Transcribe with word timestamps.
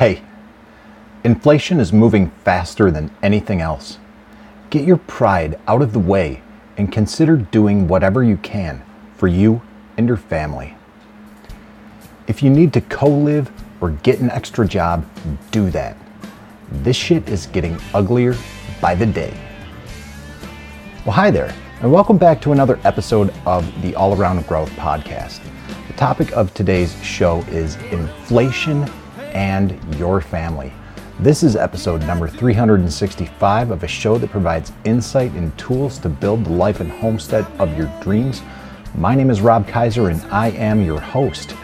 Hey, 0.00 0.22
inflation 1.24 1.78
is 1.78 1.92
moving 1.92 2.30
faster 2.42 2.90
than 2.90 3.10
anything 3.22 3.60
else. 3.60 3.98
Get 4.70 4.84
your 4.84 4.96
pride 4.96 5.60
out 5.68 5.82
of 5.82 5.92
the 5.92 5.98
way 5.98 6.40
and 6.78 6.90
consider 6.90 7.36
doing 7.36 7.86
whatever 7.86 8.24
you 8.24 8.38
can 8.38 8.82
for 9.18 9.28
you 9.28 9.60
and 9.98 10.08
your 10.08 10.16
family. 10.16 10.74
If 12.26 12.42
you 12.42 12.48
need 12.48 12.72
to 12.72 12.80
co 12.80 13.10
live 13.10 13.52
or 13.82 13.90
get 13.90 14.20
an 14.20 14.30
extra 14.30 14.66
job, 14.66 15.04
do 15.50 15.68
that. 15.68 15.98
This 16.72 16.96
shit 16.96 17.28
is 17.28 17.44
getting 17.48 17.78
uglier 17.92 18.34
by 18.80 18.94
the 18.94 19.04
day. 19.04 19.38
Well, 21.04 21.14
hi 21.14 21.30
there, 21.30 21.54
and 21.82 21.92
welcome 21.92 22.16
back 22.16 22.40
to 22.40 22.52
another 22.52 22.80
episode 22.84 23.34
of 23.44 23.70
the 23.82 23.94
All 23.96 24.18
Around 24.18 24.46
Growth 24.46 24.70
Podcast. 24.76 25.42
The 25.88 25.92
topic 25.92 26.32
of 26.32 26.54
today's 26.54 26.96
show 27.04 27.40
is 27.50 27.76
inflation 27.92 28.90
and 29.30 29.78
your 29.96 30.20
family. 30.20 30.72
This 31.18 31.42
is 31.42 31.56
episode 31.56 32.00
number 32.02 32.28
365 32.28 33.70
of 33.70 33.82
a 33.82 33.88
show 33.88 34.16
that 34.18 34.30
provides 34.30 34.72
insight 34.84 35.32
and 35.32 35.56
tools 35.58 35.98
to 35.98 36.08
build 36.08 36.44
the 36.44 36.52
life 36.52 36.80
and 36.80 36.90
homestead 36.90 37.44
of 37.58 37.76
your 37.76 37.92
dreams. 38.00 38.42
My 38.94 39.14
name 39.14 39.30
is 39.30 39.40
Rob 39.40 39.68
Kaiser 39.68 40.08
and 40.08 40.22
I 40.32 40.50
am 40.52 40.82
your 40.82 41.00
host. 41.00 41.54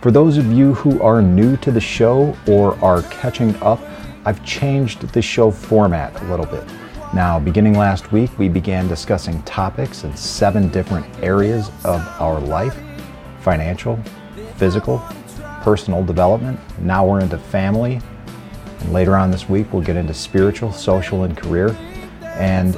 For 0.00 0.10
those 0.10 0.36
of 0.36 0.52
you 0.52 0.74
who 0.74 1.00
are 1.02 1.20
new 1.20 1.56
to 1.58 1.70
the 1.70 1.80
show 1.80 2.36
or 2.46 2.78
are 2.84 3.02
catching 3.02 3.54
up, 3.56 3.80
I've 4.24 4.44
changed 4.44 5.00
the 5.12 5.22
show 5.22 5.50
format 5.50 6.20
a 6.22 6.24
little 6.26 6.46
bit. 6.46 6.64
Now, 7.12 7.38
beginning 7.38 7.74
last 7.74 8.10
week, 8.10 8.30
we 8.38 8.48
began 8.48 8.88
discussing 8.88 9.42
topics 9.42 10.04
in 10.04 10.16
seven 10.16 10.68
different 10.70 11.06
areas 11.22 11.68
of 11.84 12.00
our 12.20 12.40
life 12.40 12.78
financial, 13.40 13.98
physical, 14.56 15.02
personal 15.62 16.04
development. 16.04 16.58
Now 16.80 17.06
we're 17.06 17.20
into 17.20 17.38
family. 17.38 18.00
And 18.80 18.92
later 18.92 19.16
on 19.16 19.30
this 19.30 19.48
week, 19.48 19.72
we'll 19.72 19.82
get 19.82 19.96
into 19.96 20.12
spiritual, 20.12 20.72
social, 20.72 21.22
and 21.22 21.36
career. 21.36 21.76
And 22.22 22.74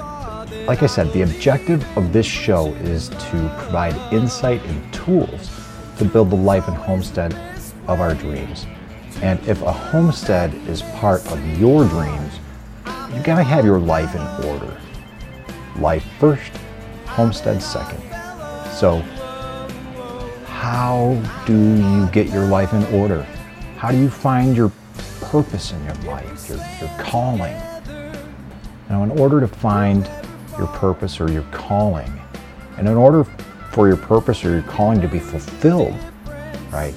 like 0.67 0.83
I 0.83 0.87
said, 0.87 1.13
the 1.13 1.23
objective 1.23 1.85
of 1.97 2.13
this 2.13 2.27
show 2.27 2.67
is 2.75 3.09
to 3.09 3.55
provide 3.59 3.95
insight 4.13 4.63
and 4.65 4.95
tools 4.95 5.51
to 5.99 6.05
build 6.05 6.31
the 6.31 6.37
life 6.37 6.69
and 6.69 6.77
homestead 6.77 7.35
of 7.89 8.01
our 8.01 8.15
dreams. 8.15 8.67
And 9.23 9.41
if 9.49 9.63
a 9.63 9.73
homestead 9.73 10.55
is 10.69 10.83
part 10.83 11.27
of 11.33 11.59
your 11.59 11.87
dreams, 11.87 12.33
you 13.15 13.23
gotta 13.23 13.43
have 13.45 13.65
your 13.65 13.79
life 13.79 14.15
in 14.15 14.47
order. 14.47 14.77
Life 15.79 16.05
first, 16.19 16.53
homestead 17.07 17.63
second. 17.63 18.03
So 18.73 19.03
how 20.65 21.21
do 21.45 21.77
you 21.77 22.07
get 22.07 22.29
your 22.29 22.47
life 22.47 22.73
in 22.73 22.83
order? 22.87 23.23
How 23.77 23.91
do 23.91 23.99
you 23.99 24.09
find 24.09 24.57
your 24.57 24.73
purpose 25.21 25.73
in 25.73 25.85
your 25.85 25.95
life, 26.07 26.49
your, 26.49 26.57
your 26.81 26.89
calling? 26.99 27.53
Now, 28.89 29.03
in 29.03 29.11
order 29.11 29.41
to 29.41 29.47
find 29.47 30.09
your 30.57 30.69
purpose 30.69 31.21
or 31.21 31.31
your 31.31 31.43
calling, 31.53 32.11
and 32.79 32.89
in 32.89 32.95
order 32.95 33.25
for 33.73 33.89
your 33.89 33.99
purpose 33.99 34.43
or 34.43 34.53
your 34.53 34.63
calling 34.63 35.03
to 35.03 35.07
be 35.07 35.19
fulfilled, 35.19 35.99
right, 36.73 36.95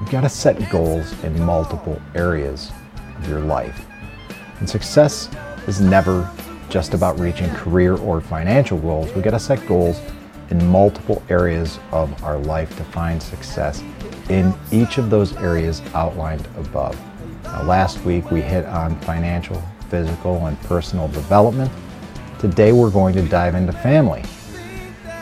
you've 0.00 0.10
got 0.10 0.22
to 0.22 0.30
set 0.30 0.70
goals 0.70 1.12
in 1.22 1.38
multiple 1.44 2.00
areas 2.14 2.72
of 3.18 3.28
your 3.28 3.40
life. 3.40 3.84
And 4.58 4.66
success 4.66 5.28
is 5.66 5.82
never 5.82 6.30
just 6.70 6.94
about 6.94 7.20
reaching 7.20 7.50
career 7.50 7.94
or 7.94 8.22
financial 8.22 8.78
goals. 8.78 9.14
We've 9.14 9.22
got 9.22 9.32
to 9.32 9.38
set 9.38 9.66
goals 9.66 10.00
in 10.50 10.66
multiple 10.66 11.22
areas 11.28 11.78
of 11.90 12.22
our 12.22 12.38
life 12.38 12.76
to 12.76 12.84
find 12.84 13.22
success 13.22 13.82
in 14.28 14.54
each 14.70 14.98
of 14.98 15.10
those 15.10 15.34
areas 15.36 15.82
outlined 15.94 16.46
above. 16.56 16.98
Now, 17.44 17.62
last 17.62 18.02
week 18.04 18.30
we 18.30 18.40
hit 18.40 18.64
on 18.66 18.98
financial, 19.00 19.62
physical, 19.88 20.46
and 20.46 20.60
personal 20.62 21.08
development. 21.08 21.70
Today 22.38 22.72
we're 22.72 22.90
going 22.90 23.14
to 23.14 23.22
dive 23.22 23.54
into 23.54 23.72
family. 23.72 24.24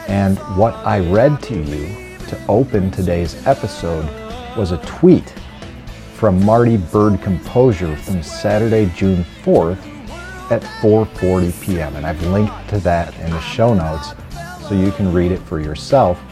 And 0.08 0.38
what 0.56 0.74
I 0.86 1.00
read 1.00 1.42
to 1.44 1.60
you 1.60 2.16
to 2.28 2.46
open 2.48 2.90
today's 2.90 3.46
episode 3.46 4.04
was 4.56 4.72
a 4.72 4.78
tweet 4.78 5.34
from 6.14 6.44
Marty 6.44 6.76
Bird 6.76 7.20
Composure 7.22 7.96
from 7.96 8.22
Saturday, 8.22 8.90
June 8.94 9.24
4th 9.42 9.78
at 10.50 10.62
4:40 10.82 11.62
p.m. 11.62 11.94
and 11.96 12.04
I've 12.04 12.20
linked 12.26 12.68
to 12.70 12.78
that 12.80 13.16
in 13.20 13.30
the 13.30 13.40
show 13.40 13.72
notes 13.72 14.14
so 14.70 14.76
you 14.76 14.92
can 14.92 15.12
read 15.12 15.32
it 15.32 15.40
for 15.40 15.58
yourself. 15.58 16.22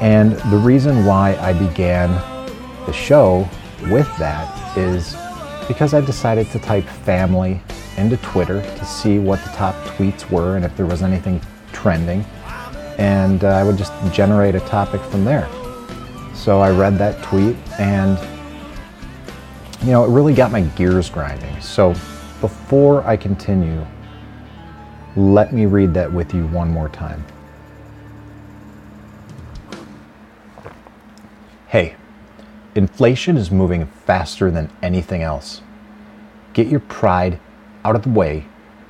And 0.00 0.32
the 0.50 0.56
reason 0.56 1.04
why 1.04 1.36
I 1.36 1.52
began 1.52 2.10
the 2.84 2.92
show 2.92 3.48
with 3.82 4.08
that 4.18 4.76
is 4.76 5.16
because 5.68 5.94
I 5.94 6.00
decided 6.00 6.50
to 6.50 6.58
type 6.58 6.84
family 6.84 7.60
into 7.96 8.16
Twitter 8.16 8.60
to 8.60 8.84
see 8.84 9.20
what 9.20 9.40
the 9.44 9.50
top 9.50 9.76
tweets 9.84 10.28
were 10.32 10.56
and 10.56 10.64
if 10.64 10.76
there 10.76 10.84
was 10.84 11.04
anything 11.04 11.40
trending. 11.72 12.24
And 12.98 13.44
uh, 13.44 13.50
I 13.50 13.62
would 13.62 13.78
just 13.78 13.92
generate 14.12 14.56
a 14.56 14.60
topic 14.60 15.00
from 15.02 15.24
there. 15.24 15.48
So 16.34 16.58
I 16.58 16.70
read 16.70 16.98
that 16.98 17.22
tweet 17.22 17.54
and, 17.78 18.18
you 19.82 19.92
know, 19.92 20.04
it 20.04 20.08
really 20.08 20.34
got 20.34 20.50
my 20.50 20.62
gears 20.62 21.08
grinding. 21.08 21.60
So 21.60 21.90
before 22.40 23.04
I 23.06 23.16
continue, 23.16 23.86
let 25.16 25.52
me 25.52 25.64
read 25.64 25.94
that 25.94 26.12
with 26.12 26.34
you 26.34 26.46
one 26.46 26.70
more 26.70 26.90
time. 26.90 27.24
Hey, 31.68 31.96
inflation 32.74 33.36
is 33.36 33.50
moving 33.50 33.86
faster 33.86 34.50
than 34.50 34.70
anything 34.82 35.22
else. 35.22 35.62
Get 36.52 36.68
your 36.68 36.80
pride 36.80 37.40
out 37.84 37.96
of 37.96 38.02
the 38.02 38.10
way 38.10 38.46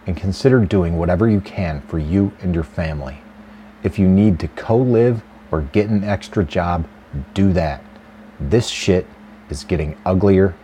and 0.07 0.17
consider 0.17 0.65
doing 0.65 0.99
whatever 0.99 1.29
you 1.29 1.41
can 1.41 1.81
for 1.83 1.99
you 1.99 2.33
and 2.41 2.55
your 2.55 2.65
family. 2.65 3.19
If 3.83 3.99
you 3.99 4.09
need 4.09 4.41
to 4.41 4.49
co 4.49 4.77
live 4.77 5.23
or 5.53 5.63
get 5.63 5.89
an 5.89 6.03
extra 6.03 6.45
job, 6.45 6.87
do 7.35 7.53
that. 7.53 7.85
This 8.41 8.69
shit 8.69 9.07
is 9.49 9.65
getting 9.65 9.97
uglier 10.05 10.55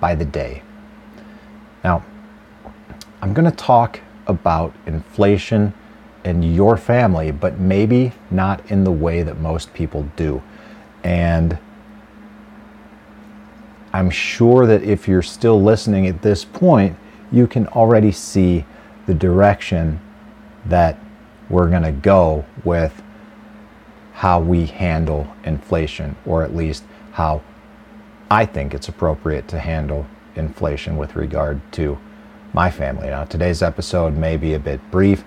by 0.00 0.14
the 0.14 0.24
day. 0.24 0.62
Now, 1.84 2.04
I'm 3.22 3.34
going 3.34 3.50
to 3.50 3.56
talk 3.56 4.00
about 4.30 4.74
inflation 4.86 5.74
in 6.24 6.42
your 6.42 6.76
family, 6.76 7.30
but 7.30 7.58
maybe 7.58 8.12
not 8.30 8.70
in 8.70 8.84
the 8.84 8.90
way 8.90 9.22
that 9.22 9.38
most 9.38 9.74
people 9.74 10.08
do. 10.16 10.42
And 11.04 11.58
I'm 13.92 14.10
sure 14.10 14.66
that 14.66 14.82
if 14.82 15.08
you're 15.08 15.22
still 15.22 15.62
listening 15.62 16.06
at 16.06 16.22
this 16.22 16.44
point, 16.44 16.96
you 17.32 17.46
can 17.46 17.66
already 17.68 18.12
see 18.12 18.64
the 19.06 19.14
direction 19.14 20.00
that 20.66 20.98
we're 21.48 21.68
going 21.68 21.82
to 21.82 21.92
go 21.92 22.44
with 22.64 23.02
how 24.12 24.40
we 24.40 24.66
handle 24.66 25.26
inflation, 25.44 26.14
or 26.26 26.42
at 26.42 26.54
least 26.54 26.84
how 27.12 27.42
I 28.30 28.46
think 28.46 28.74
it's 28.74 28.88
appropriate 28.88 29.48
to 29.48 29.58
handle 29.58 30.06
inflation 30.36 30.96
with 30.96 31.16
regard 31.16 31.60
to 31.72 31.98
my 32.52 32.70
family. 32.70 33.08
Now, 33.08 33.24
today's 33.24 33.62
episode 33.62 34.16
may 34.16 34.36
be 34.36 34.54
a 34.54 34.58
bit 34.58 34.80
brief. 34.90 35.24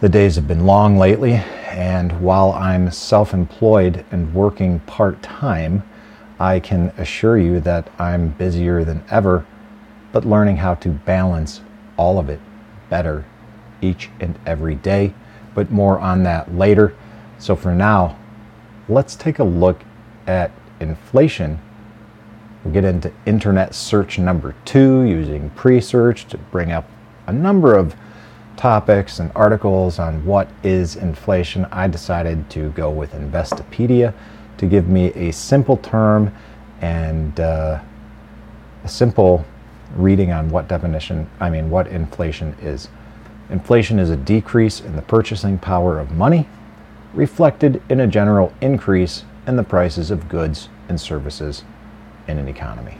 The 0.00 0.08
days 0.08 0.36
have 0.36 0.46
been 0.46 0.66
long 0.66 0.98
lately, 0.98 1.34
and 1.70 2.20
while 2.20 2.52
I'm 2.52 2.90
self 2.90 3.34
employed 3.34 4.04
and 4.10 4.34
working 4.34 4.80
part 4.80 5.22
time, 5.22 5.82
I 6.38 6.60
can 6.60 6.88
assure 6.98 7.38
you 7.38 7.60
that 7.60 7.90
I'm 7.98 8.30
busier 8.30 8.84
than 8.84 9.04
ever, 9.10 9.46
but 10.12 10.24
learning 10.24 10.58
how 10.58 10.74
to 10.76 10.88
balance 10.88 11.60
all 11.96 12.18
of 12.18 12.28
it 12.28 12.40
better 12.90 13.24
each 13.80 14.10
and 14.20 14.38
every 14.46 14.74
day. 14.74 15.14
But 15.54 15.70
more 15.70 15.98
on 15.98 16.22
that 16.24 16.54
later. 16.54 16.94
So 17.38 17.56
for 17.56 17.74
now, 17.74 18.18
let's 18.88 19.16
take 19.16 19.38
a 19.38 19.44
look 19.44 19.82
at 20.26 20.50
inflation 20.80 21.60
We'll 22.66 22.72
get 22.72 22.84
into 22.84 23.12
internet 23.26 23.76
search 23.76 24.18
number 24.18 24.52
two 24.64 25.02
using 25.02 25.50
Presearch 25.50 26.26
to 26.30 26.36
bring 26.36 26.72
up 26.72 26.90
a 27.28 27.32
number 27.32 27.76
of 27.76 27.94
topics 28.56 29.20
and 29.20 29.30
articles 29.36 30.00
on 30.00 30.24
what 30.24 30.48
is 30.64 30.96
inflation. 30.96 31.66
I 31.66 31.86
decided 31.86 32.50
to 32.50 32.70
go 32.70 32.90
with 32.90 33.12
Investopedia 33.12 34.12
to 34.58 34.66
give 34.66 34.88
me 34.88 35.12
a 35.12 35.30
simple 35.30 35.76
term 35.76 36.34
and 36.80 37.38
uh, 37.38 37.80
a 38.82 38.88
simple 38.88 39.44
reading 39.94 40.32
on 40.32 40.50
what 40.50 40.66
definition, 40.66 41.30
I 41.38 41.50
mean, 41.50 41.70
what 41.70 41.86
inflation 41.86 42.56
is. 42.60 42.88
Inflation 43.48 44.00
is 44.00 44.10
a 44.10 44.16
decrease 44.16 44.80
in 44.80 44.96
the 44.96 45.02
purchasing 45.02 45.56
power 45.56 46.00
of 46.00 46.10
money, 46.10 46.48
reflected 47.14 47.80
in 47.88 48.00
a 48.00 48.08
general 48.08 48.52
increase 48.60 49.22
in 49.46 49.54
the 49.54 49.62
prices 49.62 50.10
of 50.10 50.28
goods 50.28 50.68
and 50.88 51.00
services 51.00 51.62
in 52.28 52.38
an 52.38 52.48
economy. 52.48 52.98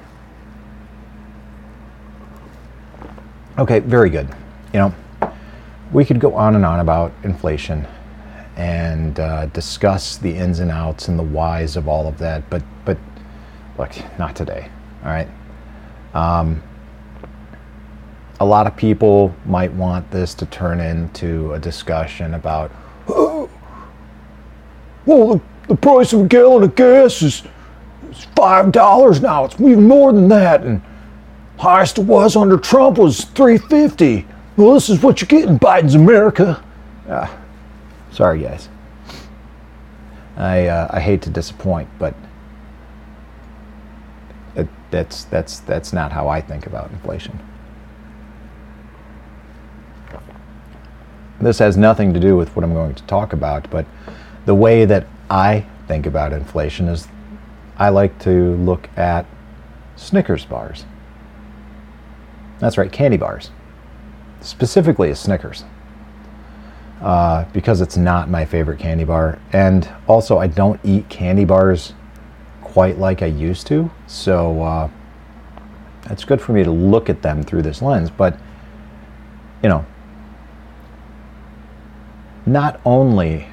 Okay, 3.58 3.81
very 3.81 4.11
good. 4.11 4.28
You 4.73 4.81
know, 4.81 4.94
we 5.93 6.05
could 6.05 6.20
go 6.20 6.34
on 6.34 6.56
and 6.56 6.64
on 6.64 6.81
about 6.81 7.12
inflation 7.23 7.87
and 8.56 9.19
uh, 9.20 9.46
discuss 9.46 10.17
the 10.17 10.34
ins 10.34 10.61
and 10.61 10.70
outs 10.70 11.08
and 11.08 11.19
the 11.19 11.23
whys 11.23 11.76
of 11.76 11.88
all 11.88 12.06
of 12.06 12.19
that, 12.19 12.49
but 12.50 12.62
but 12.84 12.99
look, 13.78 13.93
not 14.19 14.34
today. 14.37 14.70
All 15.05 15.11
right. 15.11 15.28
Um, 16.14 16.62
a 18.40 18.44
lot 18.44 18.67
of 18.67 18.76
people 18.76 19.34
might 19.46 19.73
want 19.73 20.11
this 20.11 20.34
to 20.34 20.46
turn 20.46 20.81
into 20.81 21.52
a 21.55 21.58
discussion 21.58 22.34
about, 22.34 22.70
oh, 23.08 23.49
well, 25.06 25.34
the, 25.34 25.40
the 25.69 25.76
price 25.76 26.12
of 26.12 26.20
a 26.23 26.26
gallon 26.26 26.64
of 26.64 26.75
gas 26.75 27.23
is, 27.23 27.43
is 28.18 28.24
five 28.36 28.72
dollars 28.72 29.20
now. 29.20 29.44
It's 29.44 29.60
even 29.60 29.86
more 29.86 30.12
than 30.12 30.28
that, 30.28 30.62
and 30.62 30.82
highest 31.58 31.98
it 31.98 32.04
was 32.04 32.36
under 32.36 32.56
Trump 32.56 32.98
was 32.98 33.24
three 33.24 33.58
fifty. 33.58 34.26
Well, 34.56 34.74
this 34.74 34.88
is 34.88 35.02
what 35.02 35.20
you 35.20 35.26
get 35.26 35.48
in 35.48 35.58
Biden's 35.58 35.94
America. 35.94 36.62
Uh, 37.08 37.28
sorry, 38.10 38.40
guys. 38.40 38.68
I 40.36 40.66
uh, 40.66 40.88
I 40.90 41.00
hate 41.00 41.22
to 41.22 41.30
disappoint, 41.30 41.88
but 41.98 42.14
it, 44.54 44.68
that's 44.90 45.24
that's 45.24 45.60
that's 45.60 45.92
not 45.92 46.12
how 46.12 46.28
I 46.28 46.40
think 46.40 46.66
about 46.66 46.90
inflation. 46.90 47.38
This 51.40 51.58
has 51.58 51.76
nothing 51.76 52.14
to 52.14 52.20
do 52.20 52.34
with 52.36 52.54
what 52.56 52.64
I'm 52.64 52.72
going 52.72 52.94
to 52.94 53.02
talk 53.04 53.34
about, 53.34 53.70
but 53.70 53.84
the 54.46 54.54
way 54.54 54.86
that 54.86 55.06
I 55.28 55.66
think 55.86 56.06
about 56.06 56.32
inflation 56.32 56.88
is 56.88 57.08
I 57.78 57.90
like 57.90 58.19
to 58.20 58.56
look 58.56 58.88
at 58.96 59.26
Snickers 59.96 60.44
bars. 60.44 60.84
That's 62.58 62.78
right, 62.78 62.90
candy 62.90 63.17
bars. 63.17 63.50
Specifically 64.40 65.11
a 65.11 65.17
Snickers. 65.17 65.64
Uh, 67.00 67.44
because 67.52 67.82
it's 67.82 67.96
not 67.96 68.31
my 68.31 68.44
favorite 68.44 68.78
candy 68.78 69.05
bar. 69.05 69.38
And 69.52 69.88
also, 70.06 70.38
I 70.38 70.46
don't 70.46 70.81
eat 70.82 71.08
candy 71.11 71.44
bars 71.44 71.93
quite 72.62 72.99
like 72.99 73.23
I 73.23 73.26
used 73.26 73.67
to. 73.67 73.90
So 74.06 74.62
uh, 74.62 74.90
it's 76.08 76.25
good 76.25 76.40
for 76.40 76.52
me 76.52 76.64
to 76.64 76.70
look 76.70 77.11
at 77.11 77.20
them 77.20 77.43
through 77.43 77.62
this 77.62 77.82
lens. 77.82 78.08
But, 78.08 78.38
you 79.62 79.69
know, 79.69 79.84
not 82.46 82.81
only 82.87 83.49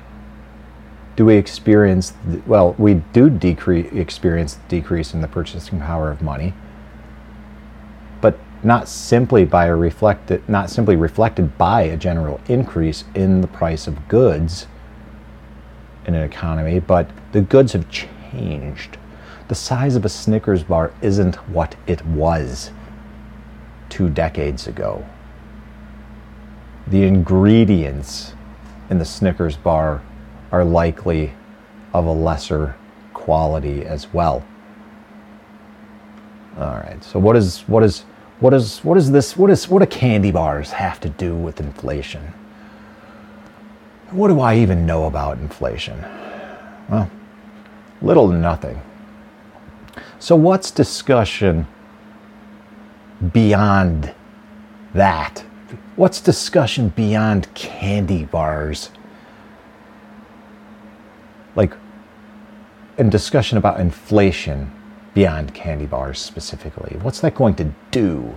do 1.16 1.26
we 1.26 1.36
experience, 1.36 2.14
well, 2.48 2.76
we 2.78 2.96
do 3.14 3.30
decrease, 3.30 3.92
experience 3.94 4.58
decrease 4.68 5.14
in 5.14 5.22
the 5.22 5.28
purchasing 5.28 5.80
power 5.80 6.10
of 6.10 6.22
money, 6.22 6.54
but 8.20 8.38
not 8.64 8.88
simply 8.88 9.46
by 9.46 9.66
a 9.66 9.76
reflected, 9.76 10.48
not 10.50 10.70
simply 10.70 10.96
reflected 10.96 11.58
by 11.58 11.84
a 11.84 11.98
general 11.98 12.42
increase 12.48 13.04
in 13.14 13.42
the 13.42 13.48
price 13.48 13.86
of 13.86 14.08
goods 14.08 14.68
in 16.06 16.16
an 16.16 16.24
economy, 16.24 16.80
but 16.80 17.10
the 17.32 17.42
goods 17.42 17.74
have 17.74 17.90
changed. 17.90 18.98
The 19.50 19.56
size 19.56 19.96
of 19.96 20.06
a 20.06 20.10
Snickers 20.10 20.64
bar 20.64 20.94
isn't 21.02 21.36
what 21.50 21.76
it 21.86 22.04
was 22.06 22.72
two 23.90 24.10
decades 24.10 24.66
ago. 24.66 25.06
The 26.88 27.04
ingredients 27.04 28.34
in 28.90 28.98
the 28.98 29.06
Snickers 29.06 29.56
bar 29.58 30.02
are 30.54 30.64
likely 30.64 31.34
of 31.94 32.06
a 32.06 32.12
lesser 32.12 32.76
quality 33.14 33.84
as 33.86 34.14
well. 34.14 34.46
All 36.58 36.76
right. 36.76 37.04
So 37.04 37.20
what 37.20 37.36
is 37.36 37.62
what 37.62 37.84
is 37.84 38.06
what 38.40 38.54
is 38.54 38.80
what 38.80 38.98
is 38.98 39.12
this 39.12 39.36
what 39.36 39.50
is 39.50 39.68
what 39.68 39.80
do 39.80 39.88
candy 39.88 40.32
bars 40.32 40.72
have 40.72 41.00
to 41.02 41.10
do 41.10 41.36
with 41.36 41.60
inflation? 41.60 42.34
What 44.12 44.28
do 44.28 44.40
I 44.40 44.58
even 44.58 44.86
know 44.86 45.06
about 45.06 45.40
inflation? 45.40 46.00
Well, 46.88 47.10
little 48.04 48.30
to 48.30 48.38
nothing. 48.38 48.80
So 50.20 50.36
what's 50.36 50.70
discussion 50.70 51.68
beyond 53.32 54.14
that? 54.94 55.44
What's 55.96 56.22
discussion 56.22 56.90
beyond 56.90 57.52
candy 57.56 58.26
bars? 58.26 58.92
In 62.98 63.10
discussion 63.10 63.58
about 63.58 63.80
inflation 63.80 64.72
beyond 65.14 65.54
candy 65.54 65.86
bars 65.86 66.20
specifically, 66.20 66.98
what's 67.02 67.20
that 67.22 67.36
going 67.36 67.56
to 67.56 67.74
do 67.92 68.36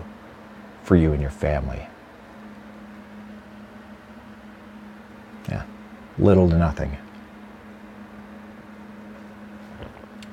for 0.82 0.96
you 0.96 1.12
and 1.12 1.20
your 1.20 1.30
family? 1.30 1.86
Yeah, 5.48 5.64
little 6.18 6.48
to 6.50 6.56
nothing. 6.56 6.96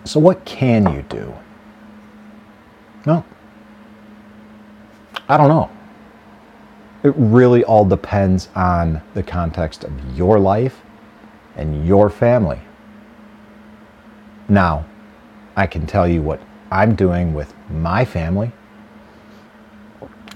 So, 0.06 0.20
what 0.20 0.44
can 0.44 0.94
you 0.94 1.02
do? 1.04 1.34
Well, 3.06 3.26
I 5.30 5.38
don't 5.38 5.48
know. 5.48 5.70
It 7.04 7.14
really 7.18 7.64
all 7.64 7.86
depends 7.86 8.50
on 8.56 9.02
the 9.14 9.24
context 9.24 9.84
of 9.84 10.18
your 10.18 10.40
life 10.40 10.82
and 11.56 11.86
your 11.86 12.10
family. 12.10 12.60
Now, 14.50 14.86
I 15.56 15.68
can 15.68 15.86
tell 15.86 16.08
you 16.08 16.22
what 16.22 16.42
I'm 16.72 16.96
doing 16.96 17.34
with 17.34 17.54
my 17.70 18.06
family. 18.06 18.52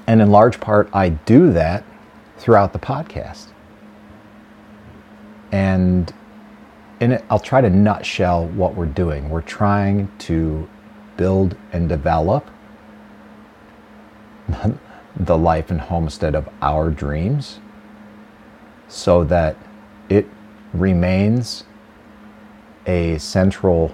And 0.05 0.21
in 0.21 0.31
large 0.31 0.59
part, 0.59 0.89
I 0.93 1.09
do 1.09 1.51
that 1.53 1.83
throughout 2.37 2.73
the 2.73 2.79
podcast. 2.79 3.47
And 5.51 6.13
in 6.99 7.13
it, 7.13 7.25
I'll 7.29 7.39
try 7.39 7.61
to 7.61 7.69
nutshell 7.69 8.47
what 8.47 8.75
we're 8.75 8.85
doing. 8.85 9.29
We're 9.29 9.41
trying 9.41 10.11
to 10.19 10.67
build 11.17 11.55
and 11.73 11.89
develop 11.89 12.49
the 15.15 15.37
life 15.37 15.71
and 15.71 15.81
homestead 15.81 16.35
of 16.35 16.47
our 16.61 16.89
dreams 16.89 17.59
so 18.87 19.23
that 19.25 19.57
it 20.09 20.27
remains 20.73 21.63
a 22.87 23.17
central 23.19 23.93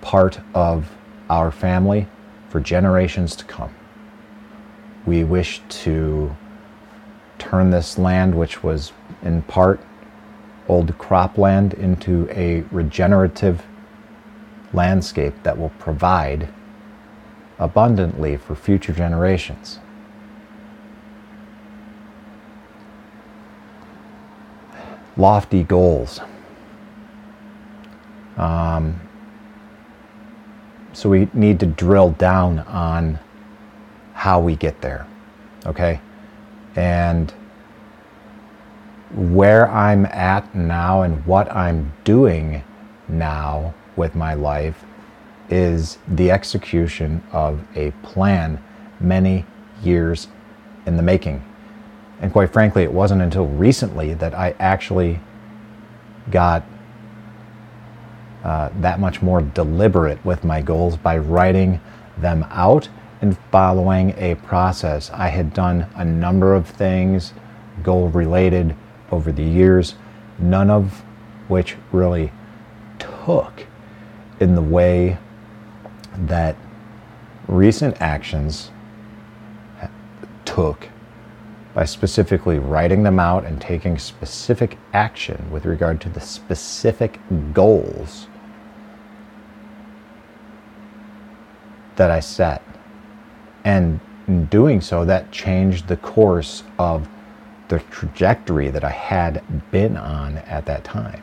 part 0.00 0.38
of 0.54 0.92
our 1.30 1.50
family 1.50 2.06
for 2.50 2.60
generations 2.60 3.34
to 3.34 3.44
come. 3.44 3.74
We 5.06 5.24
wish 5.24 5.62
to 5.68 6.36
turn 7.38 7.70
this 7.70 7.98
land, 7.98 8.34
which 8.34 8.62
was 8.62 8.92
in 9.22 9.42
part 9.42 9.80
old 10.68 10.96
cropland, 10.98 11.74
into 11.74 12.28
a 12.30 12.60
regenerative 12.70 13.64
landscape 14.72 15.34
that 15.42 15.58
will 15.58 15.72
provide 15.78 16.48
abundantly 17.58 18.36
for 18.36 18.54
future 18.54 18.92
generations. 18.92 19.78
Lofty 25.16 25.62
goals. 25.62 26.20
Um, 28.36 29.00
so 30.92 31.08
we 31.08 31.28
need 31.34 31.60
to 31.60 31.66
drill 31.66 32.10
down 32.10 32.60
on 32.60 33.18
how 34.14 34.40
we 34.40 34.56
get 34.56 34.80
there. 34.80 35.06
Okay? 35.66 36.00
And 36.76 37.32
where 39.12 39.68
I'm 39.70 40.06
at 40.06 40.54
now 40.54 41.02
and 41.02 41.24
what 41.26 41.50
I'm 41.54 41.92
doing 42.04 42.62
now 43.08 43.74
with 43.96 44.14
my 44.14 44.34
life 44.34 44.84
is 45.50 45.98
the 46.08 46.30
execution 46.30 47.22
of 47.32 47.60
a 47.76 47.90
plan 48.02 48.62
many 48.98 49.44
years 49.82 50.28
in 50.86 50.96
the 50.96 51.02
making. 51.02 51.44
And 52.20 52.32
quite 52.32 52.52
frankly, 52.52 52.82
it 52.82 52.92
wasn't 52.92 53.22
until 53.22 53.46
recently 53.46 54.14
that 54.14 54.34
I 54.34 54.54
actually 54.58 55.20
got 56.30 56.64
uh, 58.44 58.68
that 58.80 59.00
much 59.00 59.22
more 59.22 59.40
deliberate 59.40 60.22
with 60.24 60.44
my 60.44 60.60
goals 60.60 60.96
by 60.96 61.16
writing 61.16 61.80
them 62.18 62.46
out 62.50 62.88
and 63.22 63.38
following 63.50 64.14
a 64.18 64.34
process. 64.34 65.10
I 65.10 65.28
had 65.28 65.54
done 65.54 65.86
a 65.96 66.04
number 66.04 66.54
of 66.54 66.68
things 66.68 67.32
goal 67.82 68.08
related 68.10 68.76
over 69.10 69.32
the 69.32 69.42
years, 69.42 69.94
none 70.38 70.68
of 70.68 71.02
which 71.48 71.76
really 71.90 72.30
took 72.98 73.66
in 74.40 74.54
the 74.54 74.62
way 74.62 75.16
that 76.16 76.54
recent 77.48 78.00
actions 78.00 78.70
took 80.44 80.88
by 81.72 81.84
specifically 81.84 82.58
writing 82.58 83.02
them 83.02 83.18
out 83.18 83.44
and 83.44 83.60
taking 83.60 83.98
specific 83.98 84.76
action 84.92 85.50
with 85.50 85.64
regard 85.64 86.00
to 86.00 86.08
the 86.10 86.20
specific 86.20 87.18
goals 87.52 88.28
that 91.96 92.10
I 92.10 92.20
set. 92.20 92.62
And 93.64 94.00
in 94.26 94.46
doing 94.46 94.80
so, 94.80 95.04
that 95.04 95.30
changed 95.32 95.88
the 95.88 95.96
course 95.96 96.64
of 96.78 97.08
the 97.68 97.78
trajectory 97.90 98.70
that 98.70 98.84
I 98.84 98.90
had 98.90 99.42
been 99.70 99.96
on 99.96 100.38
at 100.38 100.66
that 100.66 100.84
time, 100.84 101.22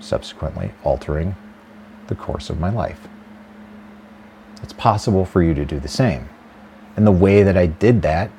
subsequently 0.00 0.72
altering 0.84 1.36
the 2.08 2.14
course 2.14 2.50
of 2.50 2.58
my 2.58 2.70
life. 2.70 3.08
it's 4.62 4.72
possible 4.72 5.24
for 5.24 5.42
you 5.42 5.54
to 5.54 5.64
do 5.64 5.80
the 5.80 5.88
same. 5.88 6.28
And 6.96 7.06
the 7.06 7.12
way 7.12 7.42
that 7.42 7.56
I 7.56 7.66
did 7.66 8.02
that, 8.02 8.30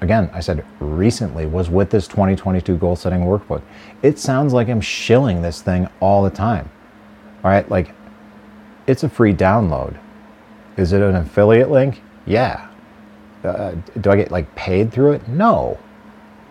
again, 0.00 0.30
I 0.32 0.40
said 0.40 0.64
recently, 0.80 1.46
was 1.46 1.68
with 1.68 1.90
this 1.90 2.08
2022 2.08 2.76
goal 2.78 2.96
setting 2.96 3.20
workbook. 3.20 3.62
It 4.02 4.18
sounds 4.18 4.52
like 4.52 4.68
I'm 4.68 4.80
shilling 4.80 5.42
this 5.42 5.60
thing 5.60 5.88
all 6.00 6.22
the 6.22 6.30
time. 6.30 6.70
All 7.44 7.50
right, 7.50 7.68
like 7.70 7.94
it's 8.90 9.04
a 9.04 9.08
free 9.08 9.32
download. 9.32 9.96
Is 10.76 10.92
it 10.92 11.00
an 11.00 11.14
affiliate 11.14 11.70
link? 11.70 12.02
Yeah. 12.26 12.68
Uh, 13.44 13.72
do 14.00 14.10
I 14.10 14.16
get 14.16 14.30
like 14.30 14.52
paid 14.54 14.92
through 14.92 15.12
it? 15.12 15.28
No. 15.28 15.78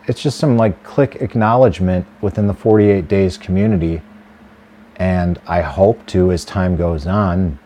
It's 0.07 0.21
just 0.21 0.39
some 0.39 0.57
like 0.57 0.81
click 0.83 1.17
acknowledgement 1.17 2.05
within 2.21 2.47
the 2.47 2.53
48 2.53 3.07
days 3.07 3.37
community. 3.37 4.01
And 4.95 5.39
I 5.47 5.61
hope 5.61 6.05
to, 6.07 6.31
as 6.31 6.45
time 6.45 6.75
goes 6.75 7.05
on, 7.05 7.59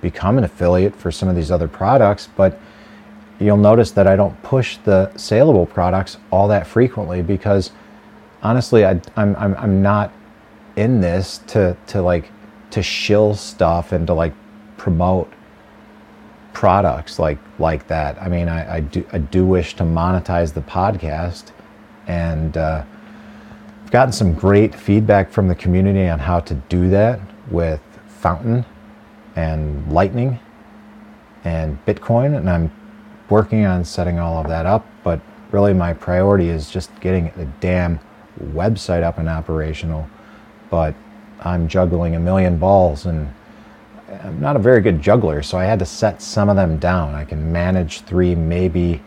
become 0.00 0.38
an 0.38 0.44
affiliate 0.44 0.94
for 0.94 1.10
some 1.10 1.28
of 1.28 1.34
these 1.34 1.50
other 1.50 1.68
products. 1.68 2.28
But 2.36 2.60
you'll 3.38 3.56
notice 3.56 3.90
that 3.92 4.06
I 4.06 4.14
don't 4.14 4.40
push 4.42 4.76
the 4.78 5.10
saleable 5.16 5.66
products 5.66 6.18
all 6.30 6.48
that 6.48 6.66
frequently 6.66 7.22
because 7.22 7.72
honestly, 8.42 8.84
I, 8.84 9.00
I'm, 9.16 9.34
I'm, 9.36 9.54
I'm 9.56 9.82
not 9.82 10.12
in 10.76 11.00
this 11.00 11.38
to, 11.48 11.76
to 11.88 12.02
like, 12.02 12.30
to 12.70 12.82
shill 12.82 13.34
stuff 13.34 13.92
and 13.92 14.06
to 14.06 14.14
like 14.14 14.34
promote 14.76 15.32
products 16.52 17.18
like 17.18 17.38
like 17.58 17.86
that. 17.88 18.20
I 18.20 18.28
mean, 18.28 18.48
I, 18.48 18.76
I 18.76 18.80
do 18.80 19.04
I 19.12 19.18
do 19.18 19.44
wish 19.44 19.76
to 19.76 19.84
monetize 19.84 20.54
the 20.54 20.62
podcast, 20.62 21.52
and 22.06 22.56
uh, 22.56 22.82
I've 23.84 23.90
gotten 23.90 24.12
some 24.12 24.34
great 24.34 24.74
feedback 24.74 25.30
from 25.30 25.48
the 25.48 25.54
community 25.54 26.08
on 26.08 26.18
how 26.18 26.40
to 26.40 26.54
do 26.54 26.88
that 26.90 27.20
with 27.50 27.80
Fountain 28.06 28.64
and 29.36 29.92
Lightning 29.92 30.38
and 31.44 31.78
Bitcoin, 31.84 32.36
and 32.36 32.48
I'm 32.48 32.72
working 33.28 33.66
on 33.66 33.84
setting 33.84 34.18
all 34.18 34.38
of 34.38 34.48
that 34.48 34.64
up. 34.66 34.86
But 35.04 35.20
really, 35.52 35.74
my 35.74 35.92
priority 35.92 36.48
is 36.48 36.70
just 36.70 36.90
getting 37.00 37.30
the 37.36 37.44
damn 37.60 38.00
website 38.40 39.02
up 39.02 39.18
and 39.18 39.28
operational. 39.28 40.08
But 40.70 40.94
I'm 41.40 41.68
juggling 41.68 42.16
a 42.16 42.20
million 42.20 42.58
balls 42.58 43.06
and 43.06 43.32
I'm 44.22 44.40
not 44.40 44.56
a 44.56 44.60
very 44.60 44.80
good 44.80 45.02
juggler, 45.02 45.42
so 45.42 45.58
I 45.58 45.64
had 45.64 45.78
to 45.80 45.86
set 45.86 46.22
some 46.22 46.48
of 46.48 46.56
them 46.56 46.78
down. 46.78 47.14
I 47.14 47.24
can 47.24 47.52
manage 47.52 48.02
three, 48.02 48.34
maybe, 48.34 49.02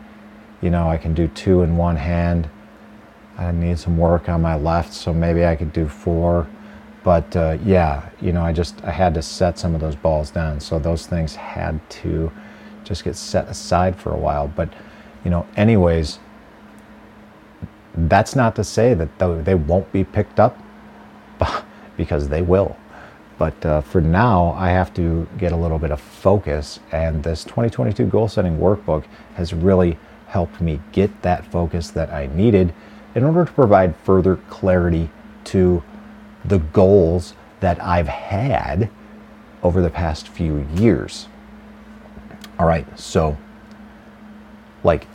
you 0.62 0.70
know, 0.70 0.90
I 0.90 0.98
can 0.98 1.14
do 1.14 1.28
two 1.30 1.62
in 1.62 1.78
one 1.78 1.96
hand. 1.96 2.50
I 3.38 3.52
need 3.52 3.80
some 3.80 3.98
work 3.98 4.28
on 4.28 4.42
my 4.42 4.56
left, 4.56 4.94
so 4.94 5.14
maybe 5.14 5.46
I 5.46 5.56
could 5.56 5.72
do 5.72 5.88
four. 5.88 6.48
But 7.04 7.34
uh, 7.36 7.58
yeah, 7.64 8.10
you 8.20 8.34
know, 8.34 8.44
I 8.44 8.52
just 8.52 8.84
I 8.84 8.92
had 8.92 9.14
to 9.14 9.22
set 9.22 9.58
some 9.58 9.74
of 9.74 9.80
those 9.80 9.96
balls 9.96 10.32
down, 10.32 10.60
so 10.60 10.78
those 10.78 11.06
things 11.08 11.36
had 11.36 11.80
to 12.02 12.30
just 12.84 13.06
get 13.06 13.16
set 13.16 13.48
aside 13.48 13.96
for 13.96 14.12
a 14.12 14.18
while. 14.18 14.50
But 14.50 14.70
you 15.24 15.32
know, 15.32 15.48
anyways, 15.56 16.20
that's 17.96 18.36
not 18.36 18.56
to 18.58 18.64
say 18.66 18.94
that 18.94 19.46
they 19.46 19.56
won't 19.56 19.90
be 19.94 20.04
picked 20.04 20.40
up, 20.40 20.58
because 22.00 22.30
they 22.30 22.42
will. 22.42 22.78
But 23.38 23.66
uh, 23.66 23.82
for 23.82 24.00
now, 24.00 24.54
I 24.54 24.70
have 24.70 24.94
to 24.94 25.28
get 25.38 25.52
a 25.52 25.56
little 25.58 25.78
bit 25.78 25.92
of 25.92 26.00
focus, 26.00 26.80
and 26.94 27.22
this 27.22 27.44
2022 27.44 28.06
goal 28.06 28.30
setting 28.30 28.58
workbook 28.58 29.04
has 29.36 29.54
really 29.54 29.98
helped 30.28 30.62
me 30.62 30.80
get 30.94 31.22
that 31.24 31.46
focus 31.52 31.90
that 31.92 32.10
I 32.10 32.28
needed 32.28 32.74
in 33.16 33.26
order 33.26 33.44
to 33.44 33.52
provide 33.52 33.98
further 33.98 34.38
clarity 34.50 35.10
to 35.46 35.84
the 36.46 36.60
goals 36.60 37.34
that 37.60 37.84
I've 37.84 38.08
had 38.08 38.90
over 39.62 39.82
the 39.82 39.90
past 39.90 40.30
few 40.30 40.66
years. 40.76 41.28
All 42.58 42.66
right, 42.66 42.88
so, 42.98 43.38
like, 44.86 45.06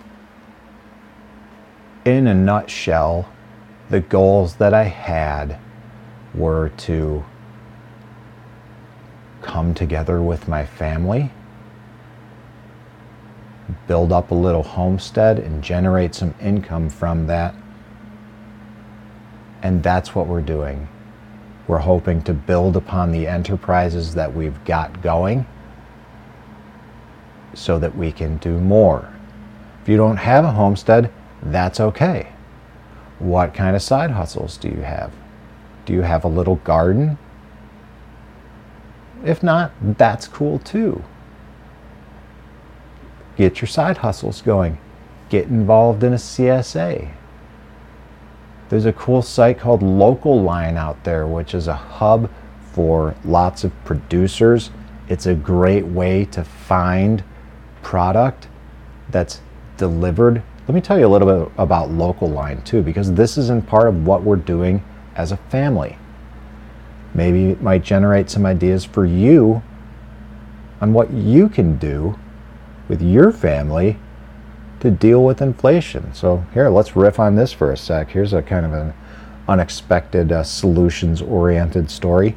in 2.05 2.27
a 2.27 2.35
nutshell, 2.35 3.27
the 3.89 4.01
goals 4.01 4.57
that 4.57 4.75
I 4.75 4.85
had 4.85 5.59
were 6.35 6.71
to 6.77 7.25
come 9.43 9.75
together 9.75 10.23
with 10.23 10.49
my 10.49 10.65
family, 10.65 11.31
build 13.87 14.13
up 14.13 14.31
a 14.31 14.35
little 14.35 14.63
homestead, 14.63 15.39
and 15.39 15.63
generate 15.63 16.15
some 16.15 16.35
income 16.41 16.89
from 16.89 17.27
that. 17.27 17.55
And 19.63 19.83
that's 19.83 20.15
what 20.15 20.27
we're 20.27 20.43
doing. 20.43 20.89
We're 21.67 21.79
hoping 21.79 22.23
to 22.23 22.35
build 22.35 22.77
upon 22.77 23.13
the 23.13 23.27
enterprises 23.27 24.15
that 24.15 24.35
we've 24.35 24.63
got 24.65 25.03
going 25.03 25.47
so 27.55 27.79
that 27.79 27.97
we 27.97 28.13
can 28.13 28.37
do 28.39 28.59
more. 28.59 29.09
If 29.83 29.89
you 29.89 29.97
don't 29.97 30.17
have 30.17 30.45
a 30.45 30.51
homestead, 30.51 31.11
that's 31.43 31.81
okay. 31.81 32.33
What 33.19 33.55
kind 33.55 33.77
of 33.77 33.83
side 33.83 34.11
hustles 34.11 34.57
do 34.57 34.69
you 34.69 34.83
have? 34.83 35.13
Do 35.87 35.93
you 35.93 36.03
have 36.03 36.25
a 36.25 36.29
little 36.29 36.57
garden? 36.57 37.19
If 39.25 39.43
not, 39.43 39.73
that's 39.81 40.29
cool 40.29 40.59
too. 40.59 41.03
Get 43.37 43.61
your 43.61 43.69
side 43.69 43.99
hustles 43.99 44.43
going. 44.43 44.79
Get 45.29 45.47
involved 45.47 46.05
in 46.05 46.13
a 46.13 46.17
CSA. 46.17 47.11
There's 48.69 48.87
a 48.87 48.93
cool 48.93 49.23
site 49.23 49.59
called 49.59 49.83
Local 49.83 50.43
Line 50.43 50.77
out 50.77 51.03
there, 51.05 51.27
which 51.27 51.55
is 51.55 51.69
a 51.69 51.75
hub 51.75 52.31
for 52.73 53.15
lots 53.25 53.65
of 53.65 53.73
producers. 53.85 54.71
It's 55.09 55.27
a 55.27 55.35
great 55.35 55.85
way 55.85 56.25
to 56.27 56.45
find 56.45 57.23
product 57.83 58.49
that's 59.11 59.41
delivered. 59.77 60.43
Let 60.67 60.75
me 60.75 60.81
tell 60.81 60.99
you 60.99 61.07
a 61.07 61.09
little 61.09 61.45
bit 61.45 61.53
about 61.59 61.91
Local 61.91 62.29
Line 62.29 62.63
too, 62.63 62.83
because 62.83 63.13
this 63.13 63.37
is 63.37 63.51
in 63.51 63.63
part 63.63 63.89
of 63.89 64.07
what 64.07 64.23
we're 64.23 64.37
doing 64.37 64.83
as 65.15 65.33
a 65.33 65.37
family. 65.37 65.99
Maybe 67.15 67.51
it 67.51 67.63
might 67.63 67.85
generate 67.85 68.29
some 68.31 68.45
ideas 68.45 68.85
for 68.85 69.07
you 69.07 69.63
on 70.81 70.93
what 70.93 71.13
you 71.13 71.49
can 71.49 71.77
do 71.79 72.19
with 72.89 73.01
your 73.01 73.33
family 73.33 73.97
to 74.81 74.91
deal 74.91 75.25
with 75.25 75.41
inflation. 75.41 76.13
So, 76.13 76.45
here, 76.53 76.69
let's 76.69 76.97
riff 76.97 77.19
on 77.19 77.37
this 77.37 77.53
for 77.53 77.71
a 77.71 77.77
sec. 77.77 78.11
Here's 78.11 78.33
a 78.33 78.43
kind 78.43 78.67
of 78.67 78.73
an 78.73 78.93
unexpected 79.49 80.33
uh, 80.33 80.43
solutions 80.43 81.23
oriented 81.23 81.91
story. 81.91 82.37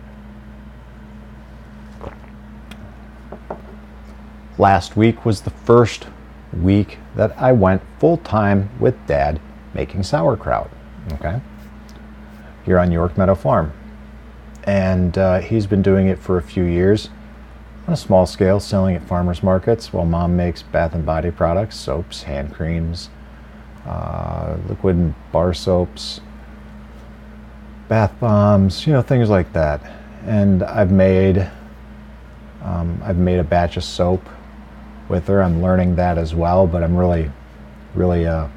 Last 4.58 4.96
week 4.96 5.26
was 5.26 5.42
the 5.42 5.50
first 5.50 6.08
week 6.54 6.98
that 7.16 7.38
I 7.38 7.52
went 7.52 7.82
full 8.00 8.18
time 8.18 8.70
with 8.80 8.96
dad 9.08 9.40
making 9.74 10.04
sauerkraut. 10.04 10.70
Okay. 11.14 11.42
Here 12.68 12.78
on 12.78 12.92
York 12.92 13.18
Meadow 13.18 13.34
Farm 13.34 13.74
and 14.68 15.18
uh, 15.18 15.40
he's 15.40 15.66
been 15.66 15.82
doing 15.82 16.08
it 16.08 16.20
for 16.20 16.38
a 16.38 16.42
few 16.42 16.66
years 16.66 17.10
on 17.88 17.94
a 17.94 17.98
small 17.98 18.26
scale, 18.26 18.60
selling 18.60 18.96
at 18.98 19.04
farmers 19.08 19.42
markets 19.42 19.94
while 19.94 20.06
mom 20.06 20.36
makes 20.36 20.62
bath 20.62 20.94
and 20.94 21.06
body 21.06 21.32
products, 21.32 21.78
soaps, 21.78 22.24
hand 22.24 22.54
creams, 22.54 23.10
uh, 23.86 24.58
liquid 24.68 24.98
and 24.98 25.32
bar 25.32 25.54
soaps, 25.54 26.20
bath 27.88 28.14
bombs, 28.20 28.86
you 28.86 28.92
know, 28.92 29.02
things 29.02 29.30
like 29.30 29.54
that. 29.54 29.82
And 30.26 30.62
I've 30.64 30.92
made 30.92 31.50
um, 32.62 33.02
I've 33.02 33.18
made 33.18 33.40
a 33.40 33.46
batch 33.46 33.78
of 33.78 33.86
soap 33.86 34.28
with 35.08 35.28
her. 35.28 35.42
I'm 35.42 35.62
learning 35.62 35.96
that 35.96 36.18
as 36.18 36.36
well, 36.36 36.68
but 36.68 36.84
I'm 36.84 36.98
really, 36.98 37.32
really 37.96 38.28
uh, 38.28 38.50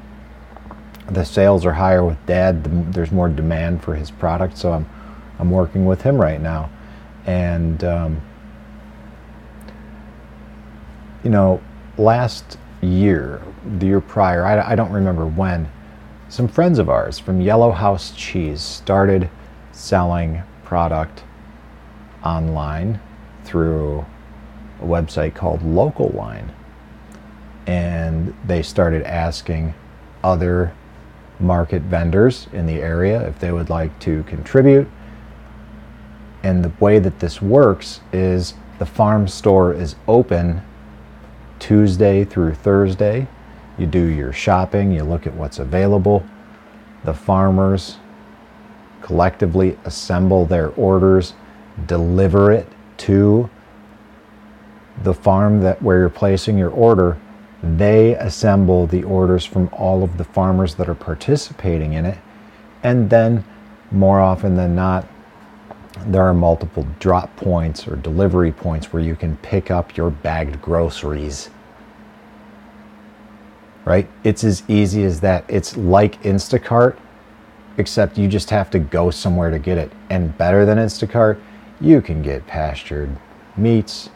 the 1.11 1.25
sales 1.25 1.65
are 1.65 1.73
higher 1.73 2.03
with 2.03 2.25
Dad. 2.25 2.93
There's 2.93 3.11
more 3.11 3.29
demand 3.29 3.83
for 3.83 3.95
his 3.95 4.11
product, 4.11 4.57
so 4.57 4.71
I'm 4.71 4.89
I'm 5.41 5.49
working 5.49 5.87
with 5.87 6.03
him 6.03 6.21
right 6.21 6.39
now. 6.39 6.69
And, 7.25 7.83
um, 7.83 8.21
you 11.23 11.31
know, 11.31 11.59
last 11.97 12.59
year, 12.81 13.41
the 13.79 13.87
year 13.87 14.01
prior, 14.01 14.45
I, 14.45 14.73
I 14.73 14.75
don't 14.75 14.91
remember 14.91 15.25
when, 15.25 15.67
some 16.29 16.47
friends 16.47 16.77
of 16.77 16.91
ours 16.91 17.17
from 17.17 17.41
Yellow 17.41 17.71
House 17.71 18.11
Cheese 18.15 18.61
started 18.61 19.31
selling 19.71 20.43
product 20.63 21.23
online 22.23 23.01
through 23.43 24.05
a 24.79 24.85
website 24.85 25.33
called 25.33 25.63
Local 25.63 26.09
Line. 26.09 26.53
And 27.65 28.35
they 28.45 28.61
started 28.61 29.01
asking 29.03 29.73
other 30.23 30.75
market 31.41 31.81
vendors 31.83 32.47
in 32.53 32.65
the 32.65 32.81
area 32.81 33.27
if 33.27 33.39
they 33.39 33.51
would 33.51 33.69
like 33.69 33.97
to 33.99 34.23
contribute 34.23 34.87
and 36.43 36.63
the 36.63 36.71
way 36.79 36.99
that 36.99 37.19
this 37.19 37.41
works 37.41 38.01
is 38.11 38.55
the 38.79 38.85
farm 38.85 39.27
store 39.27 39.73
is 39.73 39.95
open 40.07 40.61
Tuesday 41.59 42.25
through 42.25 42.55
Thursday. 42.55 43.27
You 43.77 43.85
do 43.85 44.03
your 44.03 44.33
shopping, 44.33 44.91
you 44.91 45.03
look 45.03 45.27
at 45.27 45.33
what's 45.33 45.59
available. 45.59 46.25
The 47.03 47.13
farmers 47.13 47.97
collectively 49.01 49.77
assemble 49.85 50.45
their 50.45 50.69
orders, 50.69 51.33
deliver 51.85 52.51
it 52.51 52.67
to 52.97 53.49
the 55.03 55.13
farm 55.13 55.61
that 55.61 55.81
where 55.81 55.99
you're 55.99 56.09
placing 56.09 56.57
your 56.57 56.69
order, 56.69 57.19
they 57.63 58.15
assemble 58.15 58.87
the 58.87 59.03
orders 59.03 59.45
from 59.45 59.69
all 59.71 60.03
of 60.03 60.17
the 60.17 60.23
farmers 60.23 60.75
that 60.75 60.89
are 60.89 60.95
participating 60.95 61.93
in 61.93 62.05
it. 62.05 62.17
And 62.83 63.09
then, 63.09 63.43
more 63.91 64.19
often 64.19 64.55
than 64.55 64.75
not, 64.75 65.07
there 66.05 66.23
are 66.23 66.33
multiple 66.33 66.87
drop 66.99 67.35
points 67.35 67.87
or 67.87 67.95
delivery 67.95 68.51
points 68.51 68.91
where 68.91 69.03
you 69.03 69.15
can 69.15 69.37
pick 69.37 69.69
up 69.69 69.95
your 69.95 70.09
bagged 70.09 70.61
groceries. 70.61 71.49
Right? 73.85 74.07
It's 74.23 74.43
as 74.43 74.63
easy 74.67 75.03
as 75.03 75.19
that. 75.21 75.45
It's 75.47 75.77
like 75.77 76.21
Instacart, 76.23 76.97
except 77.77 78.17
you 78.17 78.27
just 78.27 78.49
have 78.49 78.71
to 78.71 78.79
go 78.79 79.11
somewhere 79.11 79.51
to 79.51 79.59
get 79.59 79.77
it. 79.77 79.91
And 80.09 80.35
better 80.37 80.65
than 80.65 80.77
Instacart, 80.77 81.39
you 81.79 82.01
can 82.01 82.21
get 82.21 82.47
pastured 82.47 83.15
meats, 83.57 84.09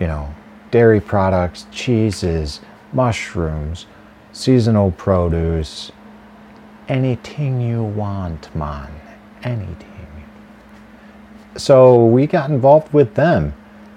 you 0.00 0.06
know, 0.06 0.34
dairy 0.70 1.00
products, 1.00 1.66
cheeses, 1.70 2.60
mushrooms, 2.92 3.86
seasonal 4.32 4.90
produce, 4.92 5.92
anything 6.88 7.60
you 7.60 7.82
want, 7.82 8.54
man. 8.54 8.90
Anything. 9.42 9.88
So 11.56 12.04
we 12.04 12.26
got 12.26 12.50
involved 12.50 12.92
with 12.92 13.14
them 13.14 13.54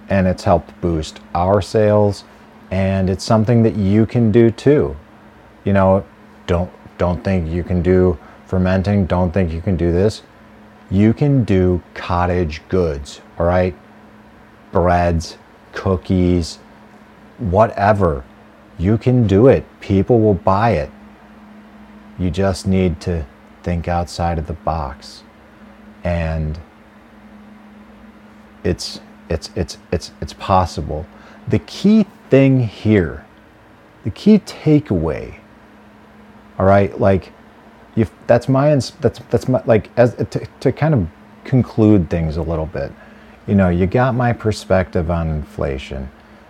and 0.09 0.27
it's 0.27 0.43
helped 0.43 0.79
boost 0.81 1.19
our 1.33 1.61
sales 1.61 2.23
and 2.71 3.09
it's 3.09 3.23
something 3.23 3.63
that 3.63 3.75
you 3.75 4.05
can 4.05 4.31
do 4.31 4.49
too. 4.49 4.95
You 5.63 5.73
know, 5.73 6.05
don't 6.47 6.71
don't 6.97 7.23
think 7.23 7.49
you 7.51 7.63
can 7.63 7.81
do 7.81 8.17
fermenting, 8.45 9.05
don't 9.05 9.31
think 9.31 9.51
you 9.51 9.61
can 9.61 9.75
do 9.75 9.91
this. 9.91 10.23
You 10.89 11.13
can 11.13 11.43
do 11.43 11.81
cottage 11.93 12.61
goods, 12.67 13.21
all 13.39 13.45
right? 13.45 13.75
Breads, 14.71 15.37
cookies, 15.71 16.59
whatever. 17.41 18.23
You 18.77 18.97
can 18.97 19.27
do 19.27 19.47
it. 19.47 19.65
People 19.79 20.19
will 20.19 20.33
buy 20.33 20.71
it. 20.71 20.91
You 22.17 22.29
just 22.29 22.67
need 22.67 22.99
to 23.01 23.25
think 23.63 23.87
outside 23.87 24.37
of 24.37 24.47
the 24.47 24.53
box. 24.53 25.23
And 26.03 26.59
it's 28.63 29.01
it's 29.29 29.49
it's 29.55 29.77
it's 29.91 30.11
it's 30.21 30.33
possible. 30.33 31.05
The 31.47 31.59
key 31.59 32.05
thing 32.29 32.59
here, 32.59 33.25
the 34.03 34.11
key 34.11 34.39
takeaway, 34.39 35.35
all 36.59 36.65
right, 36.65 36.99
like 36.99 37.31
if 37.95 38.11
that's 38.27 38.47
my 38.47 38.73
that's 38.75 39.19
that's 39.29 39.47
my 39.47 39.61
like 39.65 39.89
as 39.97 40.15
to, 40.15 40.47
to 40.59 40.71
kind 40.71 40.93
of 40.93 41.07
conclude 41.43 42.09
things 42.09 42.37
a 42.37 42.41
little 42.41 42.67
bit 42.67 42.91
you 43.47 43.55
know, 43.55 43.69
you 43.69 43.87
got 43.87 44.15
my 44.15 44.33
perspective 44.33 45.09
on 45.09 45.29
inflation. 45.29 46.09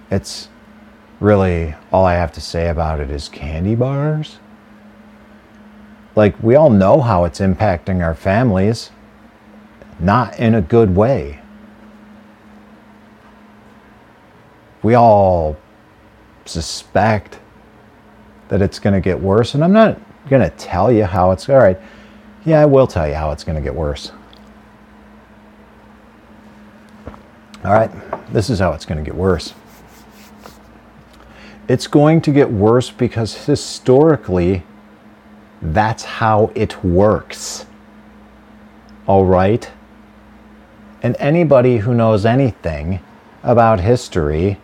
It's 0.10 0.50
really 1.22 1.76
all 1.92 2.04
I 2.04 2.16
have 2.16 2.34
to 2.34 2.42
say 2.42 2.68
about 2.68 3.00
it 3.00 3.10
is 3.10 3.30
candy 3.30 3.76
bars. 3.76 4.40
Like, 6.16 6.42
we 6.44 6.56
all 6.56 6.70
know 6.70 7.00
how 7.00 7.24
it's 7.24 7.40
impacting 7.40 8.04
our 8.04 8.16
families, 8.16 8.90
not 10.00 10.38
in 10.40 10.56
a 10.56 10.62
good 10.62 10.94
way. 10.94 11.40
We 14.84 14.96
all 14.96 15.56
suspect 16.46 17.40
that 18.50 18.62
it's 18.62 18.80
going 18.80 18.96
to 18.96 19.00
get 19.00 19.18
worse, 19.18 19.54
and 19.54 19.64
I'm 19.64 19.72
not 19.72 20.02
going 20.28 20.42
to 20.42 20.50
tell 20.58 20.92
you 20.92 21.06
how 21.06 21.32
it's 21.32 21.48
all 21.48 21.58
right. 21.58 21.80
Yeah, 22.44 22.62
I 22.62 22.66
will 22.66 22.88
tell 22.88 23.08
you 23.08 23.14
how 23.14 23.32
it's 23.32 23.44
going 23.44 23.56
to 23.56 23.62
get 23.62 23.76
worse. 23.76 24.12
All 27.64 27.72
right, 27.72 27.92
this 28.34 28.50
is 28.50 28.58
how 28.58 28.74
it's 28.74 28.86
going 28.86 28.98
to 28.98 29.08
get 29.08 29.16
worse. 29.16 29.54
It's 31.72 31.88
going 31.88 32.20
to 32.24 32.34
get 32.34 32.52
worse 32.52 32.92
because 32.92 33.46
historically, 33.46 34.64
that's 35.62 36.04
how 36.04 36.52
it 36.54 36.84
works. 36.84 37.66
All 39.08 39.24
right? 39.24 39.72
And 41.02 41.16
anybody 41.18 41.78
who 41.78 41.94
knows 41.94 42.26
anything 42.26 43.00
about 43.42 43.80
history 43.80 44.60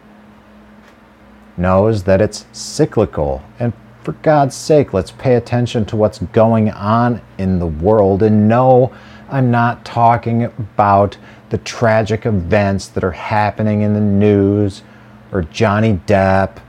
knows 1.56 2.04
that 2.04 2.20
it's 2.20 2.46
cyclical. 2.52 3.42
And 3.58 3.72
for 4.04 4.12
God's 4.12 4.58
sake, 4.58 4.92
let's 4.92 5.12
pay 5.12 5.36
attention 5.36 5.86
to 5.86 5.96
what's 5.96 6.20
going 6.20 6.72
on 6.72 7.22
in 7.38 7.60
the 7.60 7.68
world. 7.68 8.22
And 8.22 8.50
no, 8.50 8.94
I'm 9.30 9.50
not 9.50 9.86
talking 9.86 10.44
about 10.44 11.18
the 11.52 11.58
tragic 11.60 12.26
events 12.26 12.90
that 12.90 13.06
are 13.06 13.12
happening 13.12 13.84
in 13.84 13.94
the 13.94 14.02
news 14.02 14.84
or 15.32 15.44
Johnny 15.44 16.02
Depp 16.06 16.60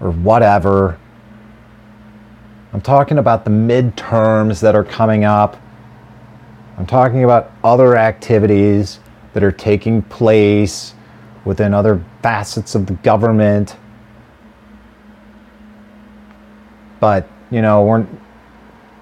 or 0.00 0.10
whatever. 0.10 0.98
I'm 2.72 2.80
talking 2.80 3.18
about 3.18 3.44
the 3.44 3.50
midterms 3.50 4.60
that 4.60 4.74
are 4.74 4.84
coming 4.84 5.24
up. 5.24 5.60
I'm 6.78 6.86
talking 6.86 7.24
about 7.24 7.52
other 7.64 7.96
activities 7.96 9.00
that 9.32 9.42
are 9.42 9.52
taking 9.52 10.02
place 10.02 10.94
within 11.44 11.74
other 11.74 12.04
facets 12.22 12.74
of 12.74 12.86
the 12.86 12.94
government. 12.94 13.76
But, 17.00 17.28
you 17.50 17.62
know, 17.62 17.84
we're 17.84 18.06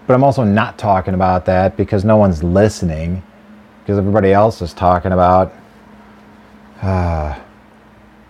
but 0.08 0.14
I'm 0.14 0.24
also 0.24 0.42
not 0.42 0.78
talking 0.78 1.12
about 1.12 1.44
that 1.44 1.76
because 1.76 2.02
no 2.02 2.16
one's 2.16 2.42
listening 2.42 3.22
because 3.82 3.98
everybody 3.98 4.32
else 4.32 4.62
is 4.62 4.72
talking 4.72 5.12
about 5.12 5.52
uh, 6.80 7.38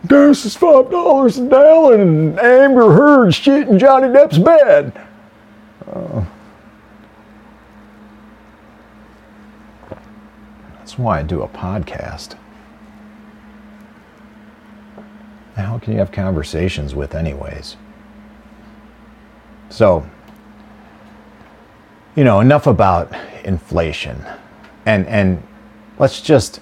gas 0.08 0.44
is 0.44 0.56
five 0.56 0.90
dollars 0.90 1.38
a 1.38 1.46
gallon 1.46 2.00
and 2.00 2.40
Amber 2.40 2.92
Heard 2.92 3.34
shit 3.34 3.68
in 3.68 3.78
Johnny 3.78 4.08
Depp's 4.08 4.38
bed. 4.38 4.92
Uh, 5.90 6.24
that's 10.78 10.98
why 10.98 11.20
I 11.20 11.22
do 11.22 11.42
a 11.42 11.48
podcast. 11.48 12.36
How 15.54 15.78
can 15.78 15.92
you 15.92 15.98
have 15.98 16.12
conversations 16.12 16.94
with, 16.94 17.14
anyways? 17.14 17.76
So, 19.70 20.08
you 22.14 22.24
know, 22.24 22.40
enough 22.40 22.66
about 22.66 23.12
inflation 23.44 24.24
and 24.86 25.06
and 25.06 25.42
let's 25.98 26.22
just 26.22 26.60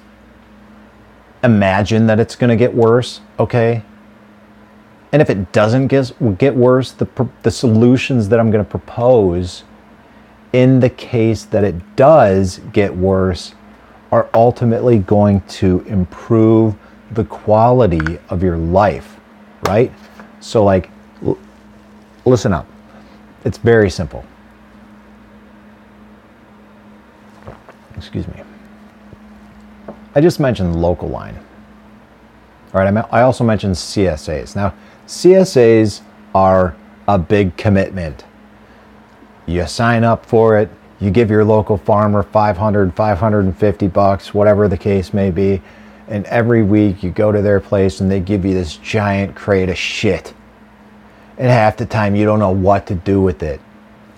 imagine 1.46 2.06
that 2.09 2.20
it's 2.20 2.37
going 2.37 2.50
to 2.50 2.56
get 2.56 2.74
worse, 2.74 3.20
okay? 3.38 3.82
And 5.12 5.22
if 5.22 5.30
it 5.30 5.52
doesn't 5.52 5.87
get, 5.87 6.12
get 6.37 6.54
worse, 6.54 6.92
the, 6.92 7.09
the 7.42 7.50
solutions 7.50 8.28
that 8.28 8.38
I'm 8.38 8.50
going 8.50 8.62
to 8.64 8.70
propose 8.70 9.64
in 10.52 10.80
the 10.80 10.90
case 10.90 11.44
that 11.44 11.64
it 11.64 11.96
does 11.96 12.59
get 12.72 12.94
worse 12.94 13.54
are 14.12 14.28
ultimately 14.35 14.98
going 14.98 15.40
to 15.42 15.80
improve 15.87 16.74
the 17.12 17.24
quality 17.24 18.18
of 18.28 18.42
your 18.42 18.56
life, 18.56 19.18
right? 19.66 19.92
So, 20.40 20.64
like, 20.64 20.90
l- 21.24 21.38
listen 22.24 22.52
up. 22.52 22.66
It's 23.44 23.59
very 23.59 23.90
simple. 23.90 24.24
Excuse 27.96 28.26
me. 28.28 28.45
I 30.16 30.20
just 30.22 30.40
mentioned 30.40 30.81
local 30.81 31.11
line. 31.11 31.38
All 32.72 32.83
right, 32.83 33.07
I 33.12 33.20
also 33.20 33.44
mentioned 33.44 33.74
CSAs. 33.74 34.57
Now, 34.57 34.72
CSAs 35.07 36.00
are 36.35 36.74
a 37.07 37.18
big 37.18 37.55
commitment. 37.59 38.24
You 39.44 39.66
sign 39.66 40.05
up 40.05 40.24
for 40.24 40.59
it, 40.59 40.70
you 41.00 41.11
give 41.11 41.31
your 41.31 41.44
local 41.44 41.76
farmer 41.76 42.22
500, 42.22 42.96
550 42.96 43.88
bucks, 43.88 44.33
whatever 44.33 44.68
the 44.68 44.79
case 44.79 45.12
may 45.12 45.31
be, 45.31 45.61
and 46.09 46.24
every 46.26 46.62
week 46.62 47.02
you 47.02 47.11
go 47.11 47.31
to 47.31 47.42
their 47.42 47.61
place 47.61 48.00
and 48.00 48.11
they 48.11 48.20
give 48.20 48.46
you 48.46 48.55
this 48.55 48.79
giant 48.79 49.37
crate 49.37 49.68
of 49.68 49.76
shit. 49.76 50.33
And 51.37 51.48
half 51.50 51.76
the 51.76 51.85
time 51.85 52.16
you 52.16 52.24
don't 52.24 52.38
know 52.38 52.52
what 52.52 52.87
to 52.87 52.94
do 52.94 53.20
with 53.20 53.42
it. 53.42 53.61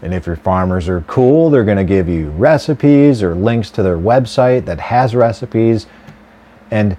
And 0.02 0.14
if 0.14 0.26
your 0.26 0.37
farmers 0.37 0.88
are 0.88 1.00
cool, 1.02 1.50
they're 1.50 1.64
going 1.64 1.78
to 1.78 1.84
give 1.84 2.08
you 2.08 2.30
recipes 2.30 3.22
or 3.22 3.34
links 3.34 3.70
to 3.72 3.82
their 3.82 3.98
website 3.98 4.64
that 4.66 4.78
has 4.78 5.14
recipes. 5.14 5.87
And 6.70 6.96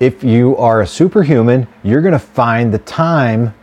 if 0.00 0.22
you 0.22 0.56
are 0.56 0.82
a 0.82 0.86
superhuman, 0.86 1.66
you're 1.82 2.02
going 2.02 2.12
to 2.12 2.18
find 2.18 2.74
the 2.74 2.78
time 2.78 3.54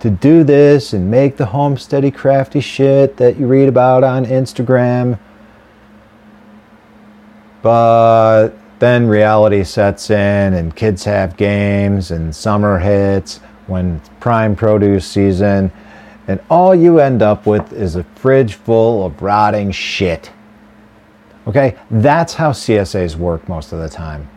to 0.00 0.08
do 0.10 0.44
this 0.44 0.92
and 0.92 1.10
make 1.10 1.36
the 1.36 1.46
homesteady 1.46 2.14
crafty 2.14 2.60
shit 2.60 3.16
that 3.18 3.38
you 3.38 3.46
read 3.46 3.68
about 3.68 4.02
on 4.02 4.24
Instagram. 4.24 5.18
But 7.62 8.50
then 8.78 9.06
reality 9.06 9.64
sets 9.64 10.10
in 10.10 10.54
and 10.54 10.74
kids 10.74 11.04
have 11.04 11.36
games 11.36 12.10
and 12.10 12.34
summer 12.34 12.78
hits 12.78 13.38
when 13.66 14.00
prime 14.20 14.54
produce 14.54 15.06
season 15.06 15.72
and 16.26 16.40
all 16.48 16.74
you 16.74 17.00
end 17.00 17.22
up 17.22 17.46
with 17.46 17.72
is 17.72 17.96
a 17.96 18.04
fridge 18.14 18.54
full 18.54 19.04
of 19.04 19.20
rotting 19.20 19.70
shit. 19.70 20.32
Okay? 21.46 21.76
That's 21.90 22.34
how 22.34 22.52
CSAs 22.52 23.16
work 23.16 23.48
most 23.48 23.72
of 23.72 23.80
the 23.80 23.88
time. 23.88 24.28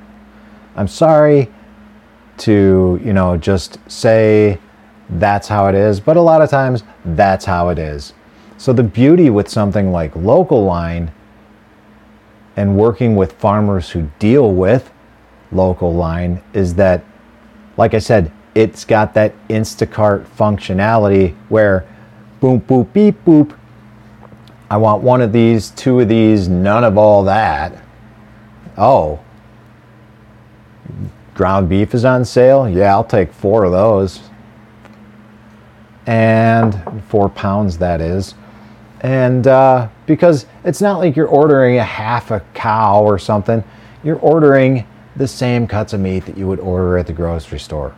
I'm 0.76 0.88
sorry, 0.88 1.50
to, 2.38 3.00
you 3.04 3.13
know, 3.13 3.38
just 3.38 3.80
say 3.89 4.60
that's 5.10 5.47
how 5.47 5.67
it 5.67 5.76
is, 5.76 6.00
but 6.00 6.17
a 6.17 6.21
lot 6.21 6.41
of 6.41 6.50
times 6.50 6.84
that's 7.04 7.45
how 7.45 7.69
it 7.69 7.80
is. 7.80 8.13
So 8.58 8.73
the 8.73 8.84
beauty 8.84 9.30
with 9.30 9.50
something 9.50 9.91
like 9.91 10.15
local 10.15 10.63
line 10.63 11.12
and 12.56 12.78
working 12.78 13.15
with 13.15 13.34
farmers 13.34 13.89
who 13.89 14.10
deal 14.19 14.54
with 14.54 14.91
local 15.52 15.93
line 15.93 16.41
is 16.54 16.76
that 16.76 17.04
like 17.78 17.93
I 17.93 18.00
said, 18.00 18.32
it's 18.57 18.85
got 18.85 19.13
that 19.13 19.35
Instacart 19.49 20.25
functionality 20.25 21.35
where 21.49 21.87
boom 22.39 22.59
boop 22.61 22.91
beep 22.91 23.23
boop 23.23 23.55
I 24.69 24.75
want 24.77 25.01
one 25.01 25.21
of 25.21 25.31
these, 25.31 25.69
two 25.71 26.01
of 26.01 26.09
these, 26.09 26.49
none 26.49 26.83
of 26.83 26.97
all 26.97 27.23
that. 27.23 27.81
Oh, 28.77 29.19
ground 31.35 31.69
beef 31.69 31.93
is 31.93 32.03
on 32.03 32.25
sale? 32.25 32.67
Yeah, 32.67 32.93
I'll 32.93 33.03
take 33.03 33.31
four 33.31 33.63
of 33.63 33.71
those. 33.71 34.19
And 36.05 37.03
four 37.07 37.29
pounds, 37.29 37.77
that 37.77 38.01
is. 38.01 38.35
And 39.01 39.47
uh, 39.47 39.87
because 40.05 40.47
it's 40.65 40.81
not 40.81 40.97
like 40.97 41.15
you're 41.15 41.27
ordering 41.27 41.77
a 41.77 41.83
half 41.83 42.31
a 42.31 42.41
cow 42.53 43.03
or 43.03 43.17
something, 43.17 43.63
you're 44.03 44.19
ordering 44.19 44.85
the 45.15 45.27
same 45.27 45.65
cuts 45.65 45.93
of 45.93 46.01
meat 46.01 46.25
that 46.25 46.37
you 46.37 46.47
would 46.47 46.59
order 46.59 46.97
at 46.97 47.07
the 47.07 47.13
grocery 47.13 47.59
store. 47.59 47.95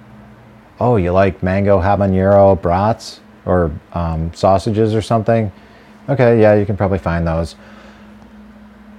Oh, 0.79 0.95
you 0.95 1.11
like 1.11 1.43
mango 1.43 1.79
habanero 1.79 2.59
brats 2.61 3.19
or 3.45 3.71
um, 3.93 4.33
sausages 4.33 4.95
or 4.95 5.01
something? 5.01 5.51
Okay, 6.07 6.41
yeah, 6.41 6.55
you 6.55 6.65
can 6.65 6.77
probably 6.77 6.99
find 6.99 7.27
those. 7.27 7.55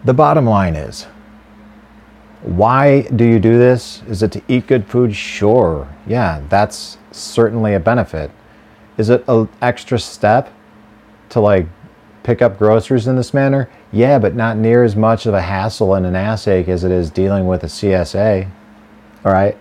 The 0.04 0.14
bottom 0.14 0.46
line 0.46 0.76
is 0.76 1.06
why 2.42 3.02
do 3.02 3.24
you 3.24 3.38
do 3.38 3.58
this? 3.58 4.02
Is 4.08 4.22
it 4.22 4.32
to 4.32 4.42
eat 4.48 4.66
good 4.66 4.86
food? 4.86 5.14
Sure. 5.14 5.86
Yeah, 6.06 6.42
that's 6.48 6.96
certainly 7.10 7.74
a 7.74 7.80
benefit. 7.80 8.30
Is 8.96 9.10
it 9.10 9.24
an 9.28 9.48
extra 9.60 9.98
step 9.98 10.52
to 11.30 11.40
like 11.40 11.66
pick 12.22 12.40
up 12.40 12.58
groceries 12.58 13.06
in 13.06 13.16
this 13.16 13.34
manner? 13.34 13.68
Yeah, 13.92 14.18
but 14.18 14.34
not 14.34 14.56
near 14.56 14.84
as 14.84 14.96
much 14.96 15.26
of 15.26 15.34
a 15.34 15.42
hassle 15.42 15.94
and 15.94 16.06
an 16.06 16.16
ass 16.16 16.48
ache 16.48 16.68
as 16.68 16.84
it 16.84 16.90
is 16.90 17.10
dealing 17.10 17.46
with 17.46 17.62
a 17.64 17.66
CSA. 17.66 18.50
All 19.24 19.32
right. 19.32 19.58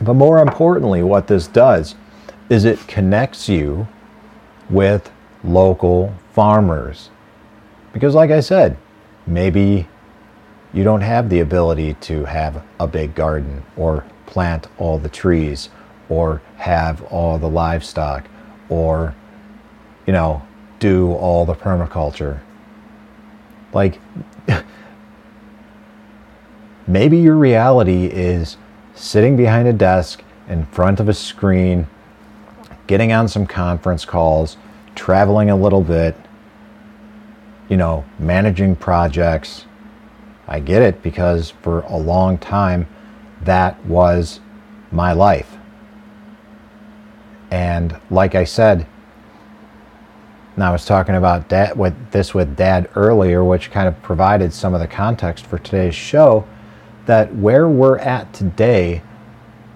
But 0.00 0.14
more 0.14 0.40
importantly, 0.40 1.02
what 1.02 1.26
this 1.26 1.46
does 1.46 1.94
is 2.48 2.64
it 2.64 2.86
connects 2.86 3.48
you 3.48 3.86
with 4.68 5.10
local 5.42 6.14
farmers. 6.32 7.10
Because, 7.92 8.14
like 8.14 8.30
I 8.30 8.40
said, 8.40 8.76
maybe 9.26 9.86
you 10.72 10.82
don't 10.82 11.00
have 11.00 11.28
the 11.28 11.40
ability 11.40 11.94
to 11.94 12.24
have 12.24 12.62
a 12.80 12.86
big 12.86 13.14
garden 13.14 13.62
or 13.76 14.04
plant 14.26 14.66
all 14.78 14.98
the 14.98 15.08
trees 15.08 15.68
or 16.08 16.42
have 16.56 17.02
all 17.04 17.38
the 17.38 17.48
livestock 17.48 18.26
or, 18.68 19.14
you 20.06 20.12
know, 20.12 20.42
do 20.80 21.12
all 21.12 21.46
the 21.46 21.54
permaculture. 21.54 22.40
Like, 23.72 24.00
maybe 26.86 27.18
your 27.18 27.36
reality 27.36 28.06
is 28.06 28.56
sitting 28.94 29.36
behind 29.36 29.68
a 29.68 29.72
desk 29.72 30.22
in 30.48 30.66
front 30.66 31.00
of 31.00 31.08
a 31.08 31.14
screen 31.14 31.86
getting 32.86 33.12
on 33.12 33.28
some 33.28 33.46
conference 33.46 34.04
calls, 34.04 34.56
traveling 34.94 35.50
a 35.50 35.56
little 35.56 35.82
bit, 35.82 36.14
you 37.68 37.76
know, 37.76 38.04
managing 38.18 38.76
projects. 38.76 39.64
I 40.46 40.60
get 40.60 40.82
it 40.82 41.02
because 41.02 41.50
for 41.50 41.80
a 41.80 41.96
long 41.96 42.38
time 42.38 42.86
that 43.42 43.84
was 43.86 44.40
my 44.90 45.12
life. 45.12 45.56
And 47.50 47.98
like 48.10 48.34
I 48.34 48.44
said, 48.44 48.86
and 50.54 50.62
I 50.62 50.70
was 50.70 50.84
talking 50.84 51.16
about 51.16 51.48
dad, 51.48 51.76
with 51.76 51.94
this 52.12 52.32
with 52.32 52.56
dad 52.56 52.88
earlier, 52.94 53.42
which 53.42 53.70
kind 53.70 53.88
of 53.88 54.00
provided 54.02 54.52
some 54.52 54.72
of 54.72 54.80
the 54.80 54.86
context 54.86 55.46
for 55.46 55.58
today's 55.58 55.94
show, 55.94 56.46
that 57.06 57.34
where 57.34 57.68
we're 57.68 57.98
at 57.98 58.32
today 58.32 59.02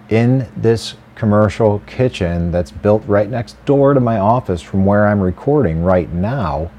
in 0.09 0.47
this 0.57 0.95
commercial 1.15 1.79
kitchen 1.85 2.51
that's 2.51 2.71
built 2.71 3.03
right 3.05 3.29
next 3.29 3.63
door 3.65 3.93
to 3.93 3.99
my 3.99 4.17
office 4.17 4.61
from 4.61 4.85
where 4.85 5.07
I'm 5.07 5.19
recording 5.19 5.83
right 5.83 6.11
now 6.11 6.71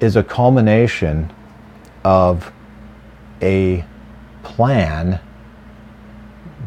is 0.00 0.16
a 0.16 0.22
culmination 0.24 1.32
of 2.04 2.50
a 3.40 3.84
plan 4.42 5.20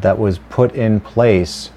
that 0.01 0.17
was 0.17 0.37
put 0.49 0.73
in 0.73 0.99
place 0.99 1.71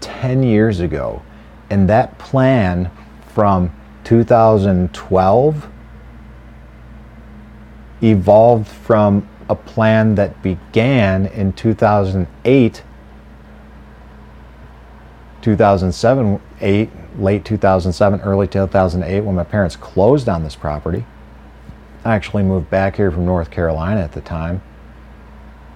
10 0.00 0.42
years 0.42 0.80
ago. 0.80 1.22
And 1.70 1.88
that 1.88 2.18
plan 2.18 2.90
from 3.38 3.72
2012 4.02 5.68
evolved 8.02 8.66
from 8.66 9.28
a 9.48 9.54
plan 9.54 10.16
that 10.16 10.42
began 10.42 11.26
in 11.26 11.52
2008, 11.52 12.82
2007, 15.40 16.40
8, 16.60 16.90
late 17.16 17.44
2007, 17.44 18.20
early 18.22 18.48
2008, 18.48 19.20
when 19.20 19.36
my 19.36 19.44
parents 19.44 19.76
closed 19.76 20.28
on 20.28 20.42
this 20.42 20.56
property. 20.56 21.06
I 22.04 22.16
actually 22.16 22.42
moved 22.42 22.68
back 22.70 22.96
here 22.96 23.12
from 23.12 23.24
North 23.24 23.52
Carolina 23.52 24.00
at 24.00 24.10
the 24.10 24.20
time. 24.20 24.62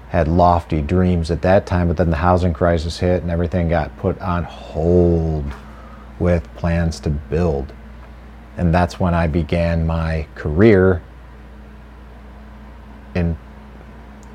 Had 0.09 0.27
lofty 0.27 0.83
dreams 0.83 1.31
at 1.31 1.43
that 1.43 1.65
time, 1.65 1.87
but 1.87 1.97
then 1.97 2.11
the 2.11 2.17
housing 2.17 2.55
crisis 2.55 2.99
hit 2.99 3.23
and 3.23 3.31
everything 3.31 3.69
got 3.69 3.97
put 3.99 4.21
on 4.21 4.43
hold 4.43 5.45
with 6.23 6.43
plans 6.55 7.01
to 7.01 7.11
build. 7.11 7.73
And 8.57 8.73
that's 8.73 9.01
when 9.01 9.13
I 9.13 9.27
began 9.27 9.87
my 9.87 10.29
career 10.37 11.03
in 13.15 13.37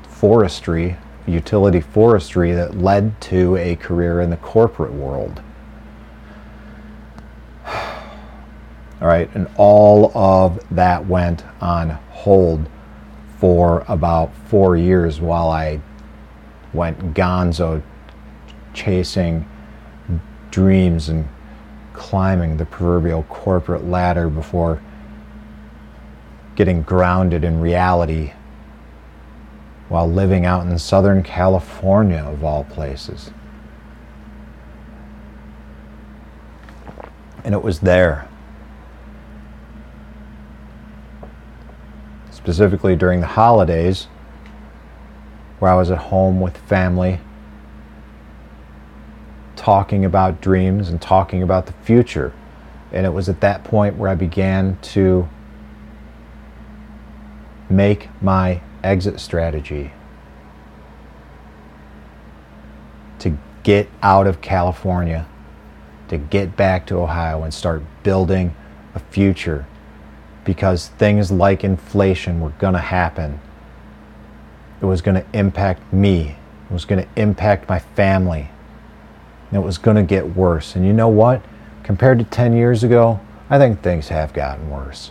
forestry, 0.02 0.96
utility 1.26 1.80
forestry, 1.80 2.52
that 2.52 2.76
led 2.76 3.18
to 3.22 3.56
a 3.56 3.74
career 3.76 4.20
in 4.20 4.28
the 4.28 4.36
corporate 4.36 4.92
world. 4.92 5.40
All 7.66 9.08
right, 9.08 9.30
and 9.34 9.48
all 9.56 10.12
of 10.14 10.60
that 10.70 11.06
went 11.06 11.44
on 11.60 11.90
hold 12.10 12.68
for 13.38 13.84
about 13.88 14.34
four 14.48 14.76
years 14.76 15.20
while 15.20 15.48
I 15.48 15.80
went 16.74 17.14
gonzo 17.14 17.82
chasing 18.74 19.48
dreams 20.50 21.08
and 21.08 21.28
climbing 21.98 22.56
the 22.56 22.64
proverbial 22.64 23.24
corporate 23.24 23.84
ladder 23.84 24.30
before 24.30 24.80
getting 26.54 26.82
grounded 26.82 27.44
in 27.44 27.60
reality 27.60 28.32
while 29.88 30.10
living 30.10 30.46
out 30.46 30.66
in 30.66 30.78
Southern 30.78 31.22
California, 31.22 32.22
of 32.24 32.44
all 32.44 32.64
places. 32.64 33.30
And 37.44 37.54
it 37.54 37.62
was 37.62 37.80
there, 37.80 38.28
specifically 42.30 42.96
during 42.96 43.20
the 43.20 43.26
holidays, 43.26 44.08
where 45.58 45.70
I 45.70 45.74
was 45.74 45.90
at 45.90 45.98
home 45.98 46.40
with 46.40 46.56
family, 46.56 47.20
talking 49.68 50.02
about 50.02 50.40
dreams 50.40 50.88
and 50.88 50.98
talking 50.98 51.42
about 51.42 51.66
the 51.66 51.74
future. 51.84 52.32
And 52.90 53.04
it 53.04 53.10
was 53.10 53.28
at 53.28 53.42
that 53.42 53.64
point 53.64 53.98
where 53.98 54.08
I 54.08 54.14
began 54.14 54.78
to 54.94 55.28
make 57.68 58.08
my 58.22 58.62
exit 58.82 59.20
strategy 59.20 59.92
to 63.18 63.36
get 63.62 63.90
out 64.02 64.26
of 64.26 64.40
California, 64.40 65.26
to 66.08 66.16
get 66.16 66.56
back 66.56 66.86
to 66.86 66.96
Ohio 66.96 67.42
and 67.42 67.52
start 67.52 67.82
building 68.02 68.56
a 68.94 68.98
future 68.98 69.66
because 70.46 70.88
things 70.88 71.30
like 71.30 71.62
inflation 71.62 72.40
were 72.40 72.54
going 72.58 72.72
to 72.72 72.80
happen. 72.80 73.38
It 74.80 74.86
was 74.86 75.02
going 75.02 75.22
to 75.22 75.26
impact 75.38 75.92
me, 75.92 76.38
it 76.70 76.72
was 76.72 76.86
going 76.86 77.04
to 77.04 77.20
impact 77.20 77.68
my 77.68 77.80
family, 77.80 78.48
and 79.50 79.62
it 79.62 79.64
was 79.64 79.78
going 79.78 79.96
to 79.96 80.02
get 80.02 80.36
worse. 80.36 80.76
And 80.76 80.86
you 80.86 80.92
know 80.92 81.08
what? 81.08 81.42
Compared 81.82 82.18
to 82.18 82.24
10 82.24 82.52
years 82.52 82.84
ago, 82.84 83.20
I 83.50 83.58
think 83.58 83.82
things 83.82 84.08
have 84.08 84.32
gotten 84.32 84.70
worse 84.70 85.10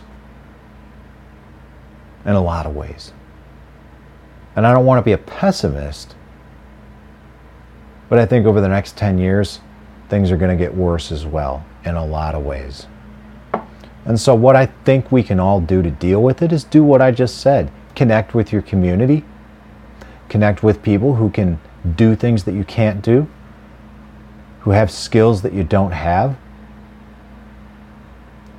in 2.24 2.34
a 2.34 2.40
lot 2.40 2.66
of 2.66 2.74
ways. 2.74 3.12
And 4.54 4.66
I 4.66 4.72
don't 4.72 4.86
want 4.86 4.98
to 4.98 5.04
be 5.04 5.12
a 5.12 5.18
pessimist, 5.18 6.14
but 8.08 8.18
I 8.18 8.26
think 8.26 8.46
over 8.46 8.60
the 8.60 8.68
next 8.68 8.96
10 8.96 9.18
years, 9.18 9.60
things 10.08 10.30
are 10.30 10.36
going 10.36 10.56
to 10.56 10.62
get 10.62 10.74
worse 10.74 11.12
as 11.12 11.26
well 11.26 11.64
in 11.84 11.94
a 11.94 12.04
lot 12.04 12.34
of 12.34 12.44
ways. 12.44 12.86
And 14.04 14.18
so, 14.18 14.34
what 14.34 14.56
I 14.56 14.66
think 14.66 15.12
we 15.12 15.22
can 15.22 15.38
all 15.38 15.60
do 15.60 15.82
to 15.82 15.90
deal 15.90 16.22
with 16.22 16.42
it 16.42 16.52
is 16.52 16.64
do 16.64 16.82
what 16.82 17.02
I 17.02 17.10
just 17.10 17.38
said 17.38 17.70
connect 17.94 18.32
with 18.32 18.52
your 18.52 18.62
community, 18.62 19.24
connect 20.28 20.62
with 20.62 20.82
people 20.82 21.16
who 21.16 21.28
can 21.30 21.60
do 21.96 22.14
things 22.14 22.44
that 22.44 22.54
you 22.54 22.64
can't 22.64 23.02
do, 23.02 23.28
who 24.68 24.72
have 24.72 24.90
skills 24.90 25.40
that 25.40 25.54
you 25.54 25.64
don't 25.64 25.92
have, 25.92 26.36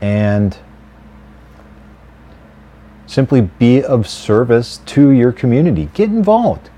and 0.01 0.57
simply 3.05 3.41
be 3.41 3.83
of 3.83 4.09
service 4.09 4.77
to 4.87 5.11
your 5.11 5.31
community. 5.31 5.87
Get 5.93 6.09
involved, 6.09 6.71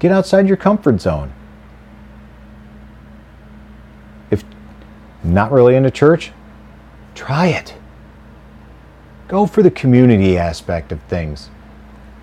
get 0.00 0.12
outside 0.12 0.46
your 0.48 0.58
comfort 0.58 1.00
zone. 1.00 1.32
If 4.30 4.44
not 5.24 5.50
really 5.50 5.74
into 5.74 5.90
church, 5.90 6.32
try 7.14 7.46
it. 7.46 7.74
Go 9.28 9.46
for 9.46 9.62
the 9.62 9.70
community 9.70 10.36
aspect 10.36 10.92
of 10.92 11.00
things. 11.04 11.48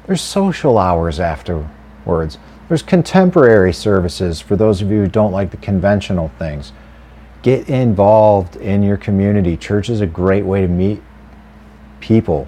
There's 0.06 0.22
social 0.22 0.78
hours 0.78 1.20
afterwards. 1.20 2.38
There's 2.68 2.82
contemporary 2.82 3.74
services 3.74 4.42
for 4.42 4.56
those 4.56 4.82
of 4.82 4.90
you 4.90 5.02
who 5.02 5.08
don't 5.08 5.32
like 5.32 5.52
the 5.52 5.58
conventional 5.58 6.30
things. 6.40 6.74
Get 7.42 7.70
involved 7.70 8.56
in 8.56 8.82
your 8.82 8.98
community. 8.98 9.56
Church 9.56 9.90
is 9.90 10.02
a 10.02 10.08
great 10.08 10.46
way 10.46 10.62
to 10.62 10.68
meet 10.68 11.02
people. 12.00 12.48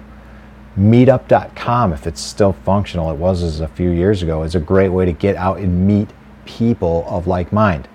Meetup.com, 0.76 1.92
if 1.92 2.06
it's 2.06 2.20
still 2.20 2.52
functional, 2.52 3.10
it 3.10 3.16
was 3.16 3.60
a 3.60 3.68
few 3.68 3.90
years 3.90 4.22
ago, 4.22 4.42
is 4.42 4.54
a 4.54 4.60
great 4.60 4.90
way 4.90 5.04
to 5.04 5.12
get 5.12 5.36
out 5.36 5.58
and 5.58 5.86
meet 5.86 6.10
people 6.44 7.04
of 7.08 7.26
like 7.26 7.52
mind. 7.52 7.88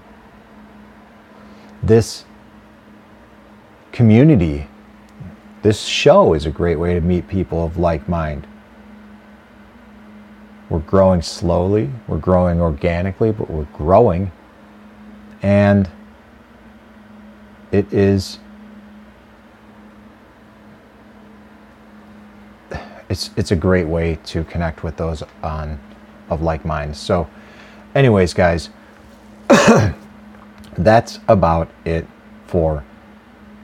This 1.81 2.25
community 3.91 4.67
this 5.63 5.81
show 5.81 6.33
is 6.33 6.45
a 6.45 6.51
great 6.51 6.75
way 6.75 6.93
to 6.93 6.99
meet 6.99 7.29
people 7.29 7.65
of 7.65 7.77
like 7.77 8.09
mind. 8.09 8.45
We're 10.69 10.79
growing 10.79 11.21
slowly, 11.21 11.89
we're 12.07 12.17
growing 12.17 12.61
organically, 12.61 13.31
but 13.31 13.49
we're 13.49 13.67
growing. 13.73 14.31
And 15.41 15.89
it 17.71 17.91
is 17.91 18.39
it's 23.09 23.31
it's 23.35 23.51
a 23.51 23.55
great 23.55 23.87
way 23.87 24.17
to 24.25 24.43
connect 24.45 24.83
with 24.83 24.95
those 24.97 25.23
on 25.43 25.79
of 26.29 26.41
like 26.41 26.63
minds. 26.63 26.97
So 26.97 27.29
anyways, 27.93 28.33
guys, 28.33 28.69
that's 30.77 31.19
about 31.27 31.69
it 31.85 32.07
for 32.47 32.83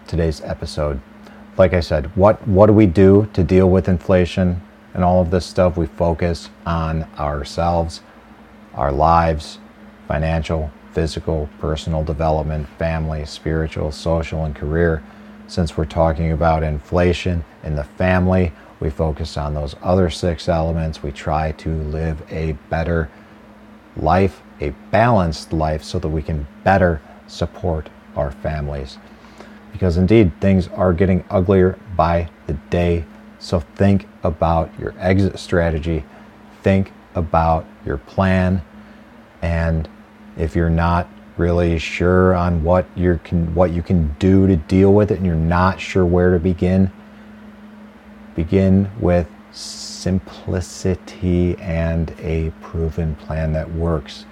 today's 0.08 0.42
episode 0.42 1.00
like 1.60 1.74
I 1.74 1.82
said, 1.82 2.16
what 2.16 2.48
what 2.48 2.68
do 2.68 2.74
we 2.74 2.86
do 2.86 3.28
to 3.34 3.44
deal 3.44 3.70
with 3.70 3.90
inflation 3.90 4.62
and 4.94 5.04
all 5.04 5.22
of 5.22 5.32
this 5.32 5.46
stuff? 5.46 5.78
We 5.78 5.88
focus 5.88 6.50
on 6.66 7.04
ourselves, 7.18 8.02
our 8.74 8.92
lives, 8.92 9.60
financial, 10.08 10.72
physical, 10.94 11.50
personal 11.60 12.04
development, 12.04 12.68
family, 12.78 13.26
spiritual, 13.26 13.92
social, 13.92 14.46
and 14.46 14.56
career. 14.56 15.04
Since 15.48 15.78
we're 15.78 15.86
talking 15.86 16.32
about 16.32 16.64
inflation 16.64 17.44
in 17.64 17.76
the 17.76 17.84
family, 17.84 18.52
we 18.80 18.90
focus 18.90 19.38
on 19.38 19.54
those 19.54 19.76
other 19.82 20.10
six 20.10 20.48
elements. 20.48 21.04
We 21.04 21.12
try 21.12 21.52
to 21.54 21.70
live 21.70 22.22
a 22.32 22.54
better 22.70 23.10
life, 23.98 24.42
a 24.62 24.70
balanced 24.92 25.54
life, 25.54 25.84
so 25.84 26.00
that 26.00 26.10
we 26.10 26.22
can 26.22 26.48
better 26.64 27.02
support 27.28 27.90
our 28.16 28.32
families 28.32 28.98
because 29.72 29.98
indeed 29.98 30.32
things 30.42 30.68
are 30.70 30.94
getting 30.94 31.24
uglier 31.30 31.78
by 31.96 32.30
the 32.48 32.54
day. 32.70 33.06
So 33.40 33.62
think 33.62 34.08
about 34.24 34.70
your 34.80 34.94
exit 34.98 35.40
strategy, 35.40 36.04
think 36.62 36.92
about 37.16 37.66
your 37.86 37.98
plan, 37.98 38.62
and 39.42 39.88
if 40.38 40.56
you're 40.56 40.70
not 40.70 41.08
really 41.38 41.80
sure 41.80 42.36
on 42.36 42.64
what 42.64 42.86
you 42.98 43.18
can 43.24 43.56
what 43.56 43.72
you 43.72 43.82
can 43.82 44.14
do 44.20 44.46
to 44.46 44.58
deal 44.58 44.94
with 44.94 45.10
it 45.10 45.18
and 45.18 45.26
you're 45.26 45.36
not 45.36 45.80
sure 45.80 46.06
where 46.06 46.34
to 46.34 46.40
begin, 46.40 46.92
begin 48.36 48.92
with 49.00 49.28
simplicity 49.52 51.58
and 51.60 52.14
a 52.20 52.52
proven 52.62 53.16
plan 53.16 53.54
that 53.54 53.72
works. 53.72 54.26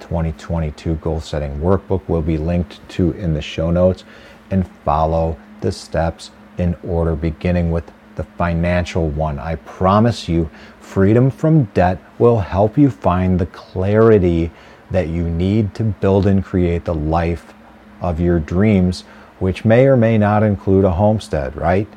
2022 0.00 0.94
goal 0.96 1.20
setting 1.20 1.60
workbook 1.60 2.08
will 2.08 2.22
be 2.22 2.38
linked 2.38 2.86
to 2.88 3.12
in 3.12 3.34
the 3.34 3.42
show 3.42 3.70
notes 3.70 4.04
and 4.50 4.66
follow 4.84 5.36
the 5.60 5.72
steps 5.72 6.30
in 6.58 6.74
order, 6.82 7.14
beginning 7.14 7.70
with 7.70 7.90
the 8.16 8.24
financial 8.24 9.08
one. 9.08 9.38
I 9.38 9.56
promise 9.56 10.28
you, 10.28 10.50
freedom 10.80 11.30
from 11.30 11.64
debt 11.64 11.98
will 12.18 12.40
help 12.40 12.76
you 12.76 12.90
find 12.90 13.38
the 13.38 13.46
clarity 13.46 14.50
that 14.90 15.08
you 15.08 15.28
need 15.28 15.74
to 15.74 15.84
build 15.84 16.26
and 16.26 16.44
create 16.44 16.84
the 16.84 16.94
life 16.94 17.54
of 18.00 18.20
your 18.20 18.38
dreams, 18.38 19.02
which 19.38 19.64
may 19.64 19.86
or 19.86 19.96
may 19.96 20.18
not 20.18 20.42
include 20.42 20.84
a 20.84 20.92
homestead, 20.92 21.56
right? 21.56 21.88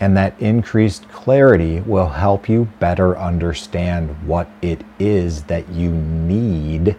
And 0.00 0.16
that 0.16 0.40
increased 0.40 1.08
clarity 1.10 1.80
will 1.80 2.08
help 2.08 2.48
you 2.48 2.68
better 2.78 3.16
understand 3.16 4.26
what 4.26 4.48
it 4.60 4.82
is 4.98 5.44
that 5.44 5.68
you 5.70 5.90
need 5.90 6.96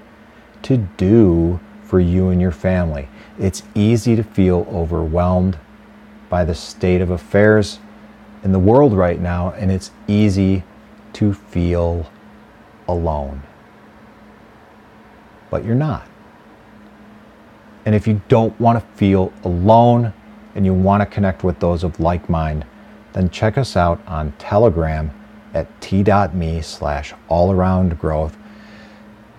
to 0.63 0.77
do 0.77 1.59
for 1.83 1.99
you 1.99 2.29
and 2.29 2.41
your 2.41 2.51
family. 2.51 3.07
It's 3.37 3.63
easy 3.75 4.15
to 4.15 4.23
feel 4.23 4.67
overwhelmed 4.71 5.57
by 6.29 6.43
the 6.43 6.55
state 6.55 7.01
of 7.01 7.11
affairs 7.11 7.79
in 8.45 8.51
the 8.51 8.59
world 8.59 8.93
right 8.93 9.19
now, 9.19 9.51
and 9.57 9.71
it's 9.71 9.91
easy 10.07 10.63
to 11.13 11.33
feel 11.33 12.09
alone. 12.87 13.41
But 15.49 15.65
you're 15.65 15.75
not. 15.75 16.07
And 17.85 17.95
if 17.95 18.07
you 18.07 18.21
don't 18.27 18.57
want 18.59 18.79
to 18.79 18.85
feel 18.95 19.33
alone 19.43 20.13
and 20.53 20.63
you 20.63 20.73
want 20.73 21.01
to 21.01 21.07
connect 21.07 21.43
with 21.43 21.59
those 21.59 21.83
of 21.83 21.99
like 21.99 22.29
mind, 22.29 22.65
then 23.13 23.29
check 23.31 23.57
us 23.57 23.75
out 23.75 23.99
on 24.07 24.31
Telegram 24.33 25.09
at 25.55 25.81
t.me 25.81 26.61
slash 26.61 27.13
all 27.27 27.51
around 27.51 27.97
growth. 27.97 28.37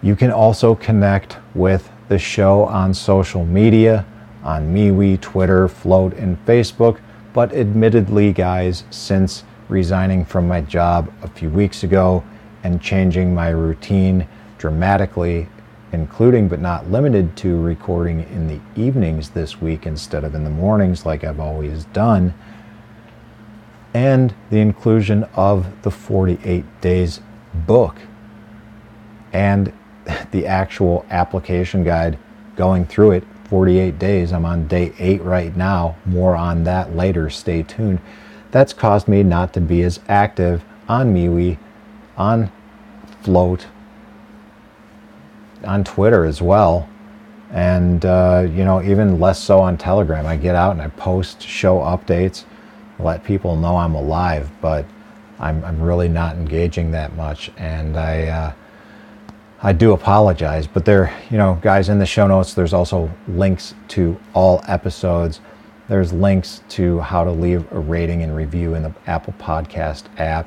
You 0.03 0.17
can 0.17 0.33
also 0.33 0.75
connect 0.75 1.39
with 1.55 1.91
the 2.09 2.19
show 2.19 2.65
on 2.65 2.93
social 2.93 3.45
media 3.45 4.05
on 4.43 4.73
MeWe, 4.75 5.21
Twitter, 5.21 5.69
Flote, 5.69 6.15
and 6.15 6.45
Facebook. 6.47 7.01
But 7.37 7.53
admittedly, 7.53 8.33
guys, 8.33 8.85
since 8.89 9.45
resigning 9.69 10.25
from 10.25 10.49
my 10.49 10.63
job 10.63 11.13
a 11.23 11.29
few 11.29 11.51
weeks 11.51 11.83
ago 11.83 12.25
and 12.63 12.81
changing 12.81 13.35
my 13.35 13.51
routine 13.51 14.27
dramatically, 14.57 15.47
including 15.93 16.49
but 16.49 16.63
not 16.63 16.91
limited 16.91 17.37
to 17.37 17.61
recording 17.61 18.21
in 18.31 18.49
the 18.49 18.59
evenings 18.75 19.29
this 19.29 19.61
week 19.61 19.85
instead 19.85 20.25
of 20.25 20.35
in 20.35 20.45
the 20.45 20.51
mornings 20.51 21.05
like 21.05 21.25
I've 21.25 21.39
always 21.39 21.85
done, 21.93 22.33
and 23.93 24.35
the 24.49 24.61
inclusion 24.61 25.25
of 25.35 25.83
the 25.83 25.91
48 25.91 26.65
Days 26.81 27.21
book 27.67 27.99
and 29.35 29.75
the 30.31 30.47
actual 30.47 31.05
application 31.11 31.85
guide 31.85 32.19
going 32.57 32.87
through 32.87 33.11
it 33.11 33.25
48 33.49 33.99
days. 33.99 34.33
I'm 34.33 34.45
on 34.45 34.67
day 34.67 34.93
eight 34.99 35.23
right 35.23 35.57
now. 35.57 35.97
More 36.05 36.37
on 36.37 36.65
that 36.65 36.97
later. 36.97 37.31
Stay 37.31 37.63
tuned. 37.63 38.01
That's 38.51 38.73
caused 38.73 39.09
me 39.09 39.23
not 39.23 39.53
to 39.55 39.61
be 39.61 39.83
as 39.83 40.01
active 40.09 40.65
on 40.89 41.13
MeWe, 41.15 41.59
on 42.17 42.51
Flote, 43.23 43.67
on 45.65 45.85
Twitter 45.85 46.25
as 46.25 46.41
well, 46.41 46.89
and 47.51 48.05
uh, 48.05 48.47
you 48.49 48.65
know 48.65 48.83
even 48.83 49.21
less 49.21 49.43
so 49.43 49.59
on 49.61 49.77
Telegram. 49.77 50.27
I 50.27 50.37
get 50.37 50.55
out 50.55 50.73
and 50.73 50.83
I 50.83 50.89
post 50.89 51.43
show 51.43 51.79
updates, 51.81 52.45
let 52.99 53.25
people 53.25 53.57
know 53.57 53.77
I'm 53.77 53.95
alive, 53.95 54.51
but 54.61 54.87
I'm 55.39 55.65
I'm 55.65 55.83
really 55.83 56.09
not 56.09 56.37
engaging 56.37 56.93
that 56.93 57.15
much, 57.17 57.51
and 57.57 57.97
I. 57.97 58.27
Uh, 58.27 58.53
I 59.63 59.73
do 59.73 59.93
apologize, 59.93 60.67
but 60.67 60.85
there, 60.85 61.17
you 61.31 61.39
know, 61.39 61.59
guys, 61.63 61.89
in 61.89 61.99
the 61.99 62.07
show 62.07 62.27
notes, 62.27 62.53
there's 62.53 62.75
also 62.75 63.11
links 63.27 63.75
to 63.89 64.21
all 64.35 64.63
episodes. 64.69 65.41
There's 65.89 66.13
links 66.13 66.63
to 66.71 67.01
how 67.01 67.25
to 67.25 67.31
leave 67.31 67.71
a 67.73 67.79
rating 67.79 68.23
and 68.23 68.37
review 68.37 68.75
in 68.75 68.83
the 68.83 68.95
Apple 69.07 69.35
Podcast 69.39 70.05
app, 70.19 70.47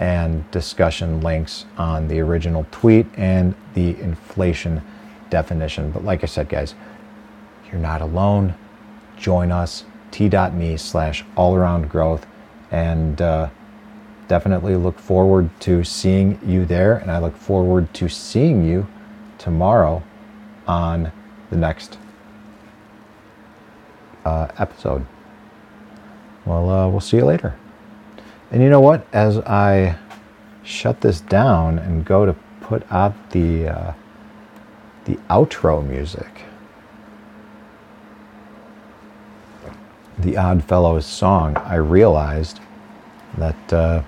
and 0.00 0.50
discussion 0.50 1.20
links 1.20 1.66
on 1.76 2.08
the 2.08 2.20
original 2.20 2.66
tweet 2.70 3.06
and 3.16 3.54
the 3.74 4.00
inflation 4.00 4.80
definition. 5.28 5.90
But 5.90 6.04
like 6.04 6.22
I 6.22 6.26
said, 6.26 6.48
guys, 6.48 6.74
you're 7.70 7.80
not 7.80 8.00
alone. 8.00 8.54
Join 9.18 9.52
us, 9.52 9.84
t.me 10.10 10.76
slash 10.78 11.24
all 11.36 11.54
around 11.54 11.90
growth. 11.90 12.26
And, 12.70 13.20
uh, 13.20 13.50
definitely 14.28 14.76
look 14.76 14.98
forward 14.98 15.48
to 15.60 15.82
seeing 15.82 16.38
you 16.46 16.64
there, 16.64 16.96
and 16.96 17.10
I 17.10 17.18
look 17.18 17.36
forward 17.36 17.92
to 17.94 18.08
seeing 18.08 18.64
you 18.64 18.86
tomorrow 19.38 20.02
on 20.66 21.10
the 21.50 21.56
next 21.56 21.98
uh, 24.24 24.48
episode. 24.58 25.06
well, 26.44 26.68
uh, 26.70 26.88
we'll 26.88 27.00
see 27.00 27.16
you 27.16 27.24
later. 27.24 27.56
And 28.50 28.62
you 28.62 28.70
know 28.70 28.80
what? 28.80 29.06
As 29.12 29.38
I 29.38 29.98
shut 30.62 31.00
this 31.00 31.20
down 31.20 31.78
and 31.78 32.04
go 32.04 32.26
to 32.26 32.34
put 32.60 32.90
out 32.92 33.14
the 33.30 33.68
uh, 33.68 33.92
the 35.04 35.16
outro 35.30 35.86
music, 35.86 36.42
the 40.18 40.36
Odd 40.36 40.62
Fellows 40.64 41.06
song, 41.06 41.56
I 41.56 41.76
realized 41.76 42.60
that 43.38 43.72
uh, 43.72 44.02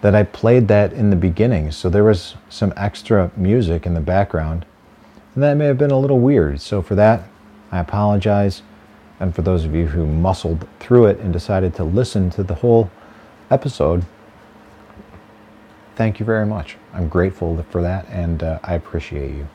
that 0.00 0.14
I 0.14 0.22
played 0.22 0.68
that 0.68 0.92
in 0.92 1.10
the 1.10 1.16
beginning. 1.16 1.70
So 1.72 1.88
there 1.88 2.04
was 2.04 2.34
some 2.48 2.72
extra 2.76 3.30
music 3.36 3.86
in 3.86 3.94
the 3.94 4.00
background, 4.00 4.64
and 5.34 5.42
that 5.42 5.54
may 5.56 5.66
have 5.66 5.78
been 5.78 5.90
a 5.90 5.98
little 5.98 6.18
weird. 6.18 6.60
So 6.60 6.82
for 6.82 6.94
that, 6.94 7.28
I 7.70 7.78
apologize. 7.78 8.62
And 9.20 9.34
for 9.34 9.42
those 9.42 9.64
of 9.64 9.74
you 9.74 9.86
who 9.86 10.06
muscled 10.06 10.66
through 10.78 11.06
it 11.06 11.18
and 11.18 11.32
decided 11.32 11.74
to 11.74 11.84
listen 11.84 12.30
to 12.30 12.42
the 12.42 12.54
whole 12.54 12.90
episode, 13.50 14.04
thank 15.96 16.18
you 16.18 16.24
very 16.24 16.46
much. 16.46 16.78
I'm 16.94 17.08
grateful 17.08 17.62
for 17.70 17.82
that, 17.82 18.08
and 18.08 18.42
uh, 18.42 18.58
I 18.62 18.74
appreciate 18.74 19.34
you. 19.34 19.46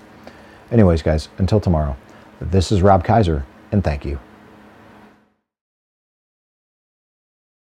Anyways, 0.72 1.02
guys, 1.02 1.30
until 1.40 1.60
tomorrow, 1.60 1.98
this 2.40 2.72
is 2.72 2.84
Rob 2.84 3.04
Kaiser, 3.04 3.44
and 3.72 3.84
thank 3.84 4.06
you. 4.06 4.20